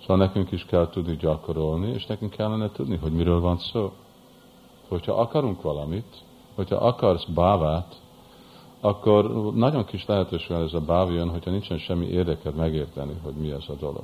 [0.02, 3.92] Szóval nekünk is kell tudni gyakorolni, és nekünk kellene tudni, hogy miről van szó.
[4.88, 6.24] Hogyha akarunk valamit,
[6.56, 7.96] hogyha akarsz bávát,
[8.82, 13.34] akkor nagyon kis lehetőség van ez a báv jön, hogyha nincsen semmi érdeked megérteni, hogy
[13.34, 14.04] mi ez a dolog.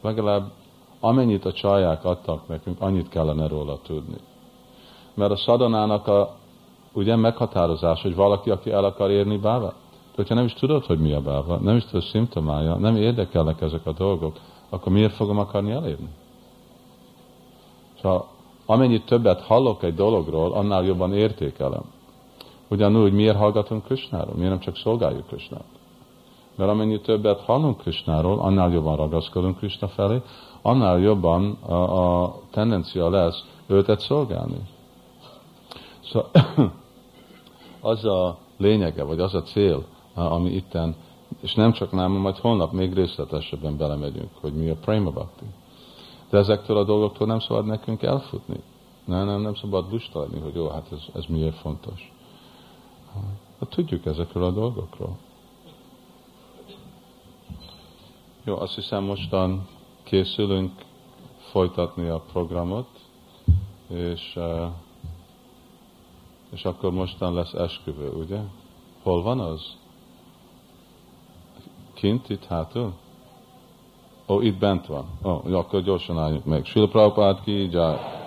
[0.00, 0.50] Legalább
[1.00, 4.16] amennyit a csaják adtak nekünk, annyit kellene róla tudni.
[5.14, 6.36] Mert a szadanának a
[6.92, 9.74] ugye meghatározás, hogy valaki, aki el akar érni bávát,
[10.20, 13.86] hogyha nem is tudod, hogy mi a báva, nem is tudod szimptomája, nem érdekelnek ezek
[13.86, 14.36] a dolgok,
[14.68, 16.08] akkor miért fogom akarni elérni?
[18.00, 18.26] Szóval
[18.66, 21.82] amennyit többet hallok egy dologról, annál jobban értékelem.
[22.68, 24.34] Ugyanúgy miért hallgatunk Krisnáról?
[24.34, 25.64] Miért nem csak szolgáljuk Krisnát?
[26.56, 30.22] Mert amennyi többet hallunk Krisnáról, annál jobban ragaszkodunk Krishna felé,
[30.62, 34.60] annál jobban a, a tendencia lesz őtet szolgálni.
[36.00, 36.30] Szóval
[37.92, 39.84] az a lényege, vagy az a cél,
[40.26, 40.96] ami itten,
[41.40, 45.44] és nem csak nálam, majd holnap még részletesebben belemegyünk, hogy mi a Prima Bhakti.
[46.30, 48.60] De ezektől a dolgoktól nem szabad nekünk elfutni.
[49.04, 52.12] Nem, nem, nem szabad lusta lenni, hogy jó, hát ez, ez miért fontos.
[53.60, 55.16] Hát tudjuk ezekről a dolgokról.
[58.44, 59.68] Jó, azt hiszem mostan
[60.02, 60.72] készülünk
[61.50, 62.88] folytatni a programot,
[63.88, 64.70] és, eh,
[66.50, 68.40] és akkor mostan lesz esküvő, ugye?
[69.02, 69.76] Hol van az?
[72.00, 72.92] Kint, itt hátul?
[74.28, 75.04] Ó, itt bent van.
[75.24, 76.64] Ó, akkor gyorsan álljunk meg.
[76.64, 78.19] Sila Prabhupád ki, jár.